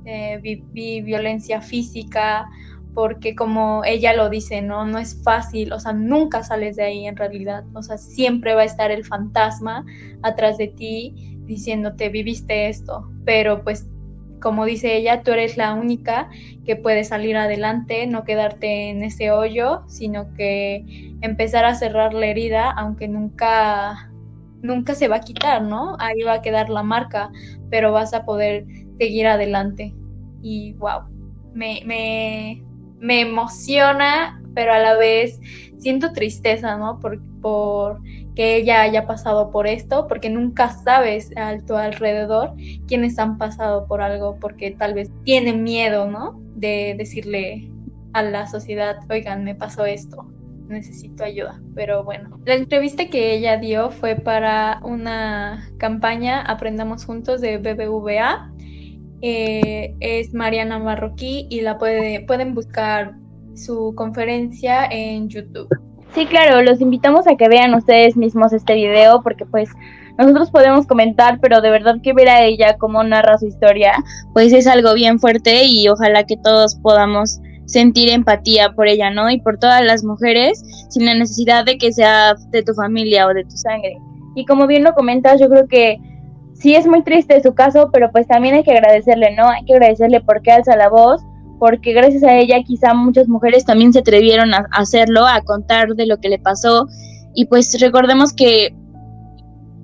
eh, 0.05 0.39
viví 0.41 1.01
violencia 1.01 1.61
física, 1.61 2.49
porque 2.95 3.35
como 3.35 3.83
ella 3.85 4.15
lo 4.15 4.31
dice, 4.31 4.63
¿no? 4.63 4.87
No 4.87 4.99
es 4.99 5.21
fácil, 5.25 5.73
o 5.73 5.81
sea, 5.81 5.93
nunca 5.93 6.45
sales 6.45 6.77
de 6.77 6.85
ahí 6.85 7.05
en 7.05 7.17
realidad, 7.17 7.65
o 7.75 7.83
sea, 7.83 7.99
siempre 7.99 8.55
va 8.55 8.61
a 8.61 8.67
estar 8.67 8.93
el 8.93 9.05
fantasma 9.05 9.85
atrás 10.23 10.57
de 10.57 10.69
ti 10.69 11.37
diciéndote 11.47 12.09
viviste 12.09 12.69
esto, 12.69 13.11
pero 13.25 13.65
pues 13.65 13.89
como 14.41 14.67
dice 14.67 14.97
ella, 14.97 15.25
tú 15.25 15.33
eres 15.33 15.57
la 15.57 15.75
única 15.75 16.31
que 16.65 16.77
puede 16.77 17.03
salir 17.03 17.37
adelante, 17.37 18.07
no 18.07 18.23
quedarte 18.23 18.91
en 18.91 19.03
ese 19.03 19.33
hoyo, 19.33 19.83
sino 19.89 20.33
que 20.35 21.17
empezar 21.23 21.65
a 21.65 21.75
cerrar 21.75 22.15
la 22.15 22.27
herida, 22.27 22.71
aunque 22.71 23.09
nunca 23.09 24.13
nunca 24.65 24.95
se 24.95 25.09
va 25.09 25.17
a 25.17 25.21
quitar, 25.21 25.63
¿no? 25.63 25.97
Ahí 26.01 26.23
va 26.23 26.35
a 26.35 26.43
quedar 26.43 26.71
la 26.71 26.83
marca, 26.83 27.31
pero 27.71 27.93
vas 27.93 28.15
a 28.15 28.25
poder 28.25 28.67
seguir 28.99 29.27
adelante. 29.27 29.95
Y 30.43 30.73
wow, 30.75 31.03
me, 31.53 31.83
me, 31.85 32.65
me 32.99 33.21
emociona, 33.21 34.41
pero 34.55 34.73
a 34.73 34.79
la 34.79 34.97
vez 34.97 35.39
siento 35.79 36.13
tristeza, 36.13 36.77
¿no? 36.79 36.99
Por, 36.99 37.21
por 37.41 38.01
que 38.35 38.57
ella 38.57 38.81
haya 38.81 39.07
pasado 39.07 39.51
por 39.51 39.67
esto, 39.67 40.09
porque 40.09 40.31
nunca 40.31 40.71
sabes 40.71 41.31
a 41.37 41.57
tu 41.59 41.77
alrededor 41.77 42.55
quiénes 42.89 43.19
han 43.19 43.37
pasado 43.37 43.87
por 43.87 44.01
algo, 44.01 44.39
porque 44.41 44.71
tal 44.73 44.95
vez 44.95 45.13
tienen 45.25 45.63
miedo, 45.63 46.11
¿no? 46.11 46.41
De 46.57 46.95
decirle 46.97 47.71
a 48.15 48.23
la 48.23 48.47
sociedad, 48.47 48.97
oigan, 49.11 49.45
me 49.45 49.55
pasó 49.55 49.85
esto 49.85 50.27
necesito 50.69 51.25
ayuda. 51.25 51.61
Pero 51.75 52.05
bueno, 52.05 52.41
la 52.45 52.55
entrevista 52.55 53.07
que 53.07 53.35
ella 53.35 53.57
dio 53.59 53.91
fue 53.91 54.17
para 54.17 54.81
una 54.83 55.69
campaña 55.79 56.43
Aprendamos 56.43 57.05
Juntos 57.05 57.41
de 57.41 57.59
BBVA. 57.59 58.51
Eh, 59.23 59.95
es 60.01 60.35
Mariana 60.35 60.79
Marroquí 60.79 61.47
y 61.49 61.63
la 61.63 61.79
puede, 61.79 62.21
pueden 62.27 62.55
buscar 62.55 63.15
su 63.55 63.95
conferencia 63.95 64.87
en 64.87 65.29
YouTube. 65.29 65.69
Sí, 66.15 66.27
claro, 66.27 66.63
los 66.63 66.81
invitamos 66.81 67.27
a 67.27 67.37
que 67.37 67.49
vean 67.49 67.75
ustedes 67.75 68.17
mismos 68.17 68.53
este 68.53 68.75
video 68.75 69.23
porque 69.23 69.47
pues 69.47 69.69
nosotros 70.17 70.51
podemos 70.51 70.87
comentar, 70.87 71.41
pero 71.41 71.61
de 71.61 71.71
verdad 71.71 71.97
que 72.03 72.13
ver 72.13 72.29
a 72.29 72.45
ella 72.45 72.77
cómo 72.79 73.03
narra 73.03 73.39
su 73.39 73.47
historia, 73.47 73.93
pues 74.33 74.53
es 74.53 74.67
algo 74.69 74.95
bien 74.95 75.19
fuerte 75.19 75.65
y 75.65 75.89
ojalá 75.89 76.25
que 76.25 76.37
todos 76.37 76.77
podamos 76.77 77.41
sentir 77.67 78.11
empatía 78.11 78.73
por 78.73 78.87
ella, 78.89 79.11
¿no? 79.11 79.31
Y 79.31 79.41
por 79.41 79.59
todas 79.59 79.83
las 79.85 80.05
mujeres, 80.05 80.63
sin 80.89 81.07
la 81.07 81.15
necesidad 81.15 81.65
de 81.65 81.79
que 81.79 81.93
sea 81.93 82.35
de 82.51 82.63
tu 82.63 82.75
familia 82.75 83.27
o 83.27 83.35
de 83.35 83.45
tu 83.45 83.57
sangre. 83.57 83.97
Y 84.35 84.45
como 84.47 84.67
bien 84.67 84.85
lo 84.85 84.95
comentas, 84.95 85.41
yo 85.41 85.49
creo 85.49 85.67
que 85.67 85.99
sí 86.55 86.75
es 86.75 86.87
muy 86.87 87.03
triste 87.03 87.43
su 87.43 87.55
caso, 87.55 87.91
pero 87.93 88.11
pues 88.11 88.27
también 88.27 88.55
hay 88.55 88.65
que 88.65 88.73
agradecerle, 88.73 89.35
¿no? 89.37 89.49
Hay 89.49 89.65
que 89.65 89.75
agradecerle 89.75 90.21
porque 90.21 90.53
alza 90.53 90.77
la 90.77 90.89
voz, 90.89 91.23
porque 91.59 91.93
gracias 91.93 92.23
a 92.25 92.37
ella 92.37 92.63
quizá 92.65 92.95
muchas 92.95 93.29
mujeres 93.29 93.65
también 93.65 93.93
se 93.93 94.01
atrevieron 94.01 94.53
a 94.55 94.67
hacerlo, 94.73 95.27
a 95.27 95.41
contar 95.43 95.95
de 95.95 96.07
lo 96.07 96.19
que 96.19 96.29
le 96.29 96.39
pasó. 96.39 96.87
Y 97.35 97.47
pues 97.47 97.79
recordemos 97.81 98.33
que, 98.33 98.75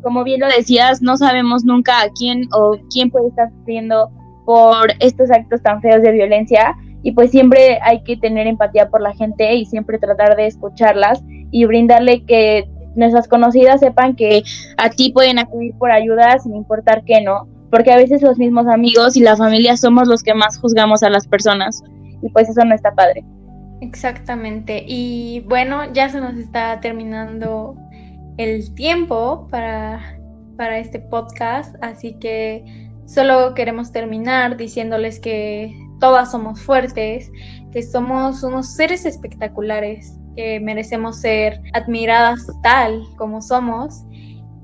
como 0.03 0.25
bien 0.25 0.41
lo 0.41 0.49
decías, 0.49 1.03
no 1.03 1.17
sabemos 1.17 1.65
nunca 1.65 2.03
a 2.03 2.09
quién 2.11 2.49
o 2.53 2.77
quién 2.93 3.11
puede 3.11 3.29
estar 3.29 3.51
sufriendo 3.51 4.11
por 4.45 4.93
estos 5.01 5.31
actos 5.31 5.63
tan 5.63 5.81
feos 5.81 6.03
de 6.03 6.13
violencia 6.13 6.75
y 7.03 7.13
pues 7.13 7.31
siempre 7.31 7.79
hay 7.83 8.03
que 8.03 8.17
tener 8.17 8.47
empatía 8.47 8.89
por 8.89 9.01
la 9.01 9.15
gente 9.15 9.55
y 9.55 9.65
siempre 9.67 9.99
tratar 9.99 10.37
de 10.37 10.47
escucharlas 10.47 11.23
y 11.51 11.65
brindarle 11.65 12.25
que 12.25 12.69
nuestras 12.95 13.29
conocidas 13.29 13.81
sepan 13.81 14.17
que 14.17 14.43
a 14.77 14.91
ti 14.91 15.13
pueden 15.13 15.39
acudir 15.39 15.75
por 15.75 15.93
ayuda 15.93 16.39
sin 16.39 16.55
importar 16.55 17.05
qué 17.05 17.21
no, 17.21 17.49
porque 17.71 17.93
a 17.93 17.97
veces 17.97 18.23
los 18.23 18.39
mismos 18.39 18.67
amigos 18.67 19.17
y 19.17 19.21
la 19.21 19.37
familia 19.37 19.77
somos 19.77 20.09
los 20.09 20.23
que 20.23 20.35
más 20.35 20.59
juzgamos 20.59 21.03
a 21.03 21.11
las 21.11 21.27
personas 21.27 21.83
y 22.23 22.29
pues 22.31 22.49
eso 22.49 22.65
no 22.65 22.75
está 22.75 22.95
padre. 22.95 23.25
Exactamente. 23.81 24.85
Y 24.87 25.41
bueno, 25.49 25.91
ya 25.93 26.09
se 26.09 26.21
nos 26.21 26.37
está 26.37 26.81
terminando 26.81 27.77
el 28.37 28.75
tiempo 28.75 29.49
para, 29.51 30.19
para 30.57 30.79
este 30.79 30.99
podcast, 30.99 31.75
así 31.81 32.15
que 32.15 32.91
solo 33.07 33.55
queremos 33.55 33.93
terminar 33.93 34.57
diciéndoles 34.57 35.19
que 35.19 35.75
todas 36.01 36.33
somos 36.33 36.61
fuertes, 36.61 37.31
que 37.73 37.83
somos 37.83 38.43
unos 38.43 38.75
seres 38.75 39.05
espectaculares, 39.05 40.19
que 40.37 40.59
merecemos 40.61 41.21
ser 41.21 41.61
admiradas 41.73 42.47
tal 42.63 43.03
como 43.17 43.41
somos 43.41 44.03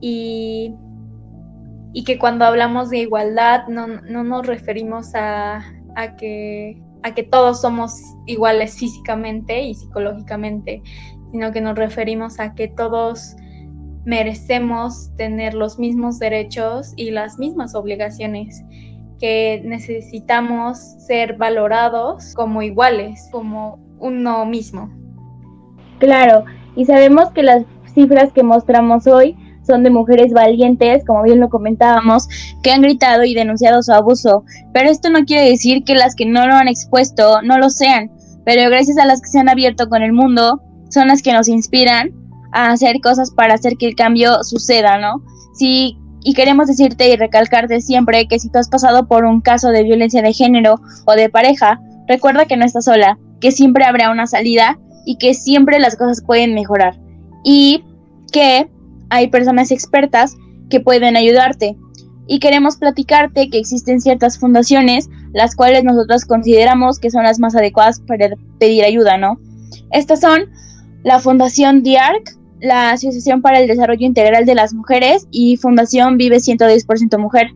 y, 0.01 0.75
y 1.93 2.05
que 2.05 2.19
cuando 2.19 2.45
hablamos 2.45 2.91
de 2.91 2.99
igualdad 2.99 3.67
no, 3.69 3.87
nos 3.87 4.47
referimos 4.47 5.15
a, 5.15 5.63
que, 6.19 6.83
a 7.03 7.15
que 7.15 7.23
todos 7.23 7.61
somos 7.61 7.93
iguales 8.27 8.77
físicamente 8.79 9.63
y 9.63 9.75
psicológicamente, 9.75 10.83
sino 11.33 11.53
que 11.53 11.61
nos 11.61 11.77
referimos 11.77 12.39
a 12.41 12.55
que 12.55 12.69
todos 12.69 13.37
merecemos 14.05 15.11
tener 15.17 15.55
los 15.55 15.79
mismos 15.79 16.19
derechos 16.19 16.93
y 16.97 17.11
las 17.11 17.39
mismas 17.39 17.75
obligaciones, 17.75 18.63
que 19.19 19.63
necesitamos 19.65 20.79
ser 20.79 21.37
valorados 21.37 22.35
como 22.35 22.63
iguales, 22.63 23.29
como 23.33 23.79
uno 23.99 24.45
mismo. 24.47 24.91
Claro, 25.99 26.45
y 26.75 26.85
sabemos 26.85 27.31
que 27.31 27.43
las 27.43 27.65
cifras 27.95 28.33
que 28.33 28.43
mostramos 28.43 29.07
hoy 29.07 29.37
son 29.67 29.83
de 29.83 29.91
mujeres 29.91 30.33
valientes, 30.33 31.05
como 31.05 31.23
bien 31.23 31.41
lo 31.41 31.49
comentábamos, 31.49 32.29
que 32.63 32.71
han 32.71 32.83
gritado 32.83 33.25
y 33.25 33.35
denunciado 33.35 33.83
su 33.83 33.93
abuso. 33.93 34.45
Pero 34.73 34.91
esto 34.91 35.11
no 35.11 35.25
quiere 35.25 35.51
decir 35.51 35.83
que 35.85 35.95
las 35.95 36.15
que 36.15 36.27
no 36.27 36.47
lo 36.47 36.55
han 36.55 36.69
expuesto 36.69 37.43
no 37.43 37.59
lo 37.59 37.71
sean, 37.71 38.11
pero 38.45 38.71
gracias 38.71 38.99
a 38.99 39.07
las 39.07 39.21
que 39.21 39.29
se 39.29 39.41
han 39.41 39.49
abierto 39.49 39.89
con 39.89 40.03
el 40.03 40.13
mundo, 40.13 40.63
son 40.89 41.09
las 41.09 41.21
que 41.21 41.33
nos 41.33 41.49
inspiran 41.49 42.13
a 42.53 42.71
hacer 42.71 43.01
cosas 43.01 43.33
para 43.33 43.55
hacer 43.55 43.77
que 43.77 43.87
el 43.89 43.97
cambio 43.97 44.45
suceda, 44.45 44.99
¿no? 44.99 45.21
Si, 45.55 45.99
y 46.29 46.35
queremos 46.35 46.67
decirte 46.67 47.09
y 47.09 47.15
recalcarte 47.15 47.81
siempre 47.81 48.27
que 48.27 48.41
si 48.41 48.49
tú 48.49 48.59
has 48.59 48.69
pasado 48.69 49.07
por 49.07 49.25
un 49.25 49.41
caso 49.41 49.69
de 49.69 49.85
violencia 49.85 50.23
de 50.23 50.33
género 50.33 50.81
o 51.05 51.13
de 51.13 51.29
pareja, 51.29 51.81
recuerda 52.09 52.47
que 52.47 52.57
no 52.57 52.65
estás 52.65 52.87
sola, 52.87 53.17
que 53.41 53.53
siempre 53.53 53.85
habrá 53.85 54.11
una 54.11 54.27
salida 54.27 54.77
y 55.05 55.19
que 55.19 55.35
siempre 55.35 55.79
las 55.79 55.95
cosas 55.95 56.25
pueden 56.27 56.53
mejorar. 56.53 56.99
Y 57.45 57.85
que 58.33 58.69
hay 59.09 59.29
personas 59.29 59.71
expertas 59.71 60.35
que 60.69 60.81
pueden 60.81 61.17
ayudarte. 61.17 61.77
Y 62.27 62.41
queremos 62.41 62.75
platicarte 62.77 63.49
que 63.49 63.59
existen 63.59 64.01
ciertas 64.01 64.37
fundaciones 64.37 65.09
las 65.33 65.55
cuales 65.55 65.85
nosotros 65.85 66.25
consideramos 66.25 66.99
que 66.99 67.13
son 67.13 67.23
las 67.23 67.39
más 67.39 67.55
adecuadas 67.55 68.01
para 68.01 68.31
pedir 68.59 68.83
ayuda, 68.83 69.17
¿no? 69.17 69.39
Estas 69.93 70.23
son 70.23 70.47
la 71.05 71.21
Fundación 71.21 71.85
DIARC, 71.85 72.37
la 72.67 72.91
Asociación 72.91 73.41
para 73.41 73.61
el 73.61 73.69
Desarrollo 73.69 74.05
Integral 74.05 74.45
de 74.45 74.55
las 74.55 74.75
Mujeres 74.75 75.27
y 75.31 75.57
Fundación 75.57 76.19
Vive 76.19 76.37
110% 76.37 77.19
Mujer. 77.19 77.49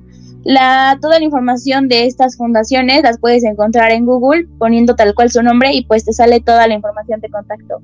La, 0.44 0.98
toda 1.02 1.18
la 1.18 1.24
información 1.24 1.88
de 1.88 2.06
estas 2.06 2.36
fundaciones 2.36 3.02
las 3.02 3.18
puedes 3.18 3.44
encontrar 3.44 3.92
en 3.92 4.06
Google 4.06 4.46
poniendo 4.58 4.94
tal 4.94 5.14
cual 5.14 5.30
su 5.30 5.42
nombre 5.42 5.74
y 5.74 5.84
pues 5.84 6.04
te 6.04 6.12
sale 6.12 6.40
toda 6.40 6.66
la 6.66 6.74
información 6.74 7.20
de 7.20 7.28
contacto. 7.28 7.82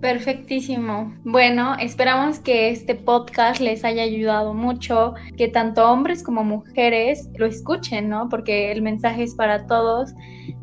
Perfectísimo. 0.00 1.14
Bueno, 1.24 1.74
esperamos 1.80 2.38
que 2.38 2.68
este 2.68 2.94
podcast 2.94 3.60
les 3.60 3.82
haya 3.82 4.02
ayudado 4.02 4.52
mucho, 4.52 5.14
que 5.38 5.48
tanto 5.48 5.90
hombres 5.90 6.22
como 6.22 6.44
mujeres 6.44 7.30
lo 7.36 7.46
escuchen, 7.46 8.10
¿no? 8.10 8.28
Porque 8.28 8.72
el 8.72 8.82
mensaje 8.82 9.22
es 9.22 9.34
para 9.34 9.66
todos, 9.66 10.12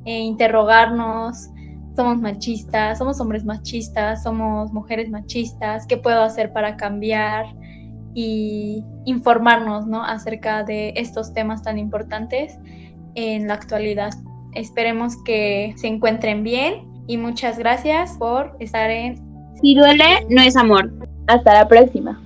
e 0.05 0.19
interrogarnos, 0.19 1.49
somos 1.95 2.19
machistas, 2.19 2.97
somos 2.97 3.19
hombres 3.19 3.45
machistas, 3.45 4.23
somos 4.23 4.71
mujeres 4.71 5.09
machistas, 5.09 5.85
¿qué 5.87 5.97
puedo 5.97 6.21
hacer 6.23 6.51
para 6.51 6.75
cambiar? 6.77 7.45
Y 8.15 8.83
informarnos, 9.05 9.87
¿no? 9.87 10.03
Acerca 10.03 10.63
de 10.63 10.93
estos 10.95 11.33
temas 11.33 11.63
tan 11.63 11.79
importantes 11.79 12.59
en 13.15 13.47
la 13.47 13.55
actualidad. 13.55 14.13
Esperemos 14.53 15.15
que 15.23 15.73
se 15.77 15.87
encuentren 15.87 16.43
bien 16.43 16.87
y 17.07 17.17
muchas 17.17 17.57
gracias 17.57 18.11
por 18.19 18.55
estar 18.59 18.91
en 18.91 19.17
Si 19.61 19.73
duele, 19.73 20.25
no 20.29 20.41
es 20.41 20.55
amor. 20.55 20.91
Hasta 21.27 21.53
la 21.53 21.67
próxima. 21.67 22.21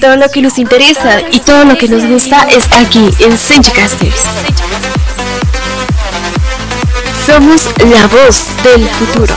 Todo 0.00 0.16
lo 0.16 0.28
que 0.30 0.42
nos 0.42 0.58
interesa 0.58 1.20
y 1.30 1.40
todo 1.40 1.64
lo 1.64 1.76
que 1.76 1.88
nos 1.88 2.06
gusta 2.06 2.48
está 2.48 2.80
aquí 2.80 3.08
en 3.20 3.36
Senchicasters. 3.36 4.91
Somos 7.26 7.70
la 7.88 8.06
voz 8.08 8.52
del 8.64 8.88
futuro. 8.88 9.34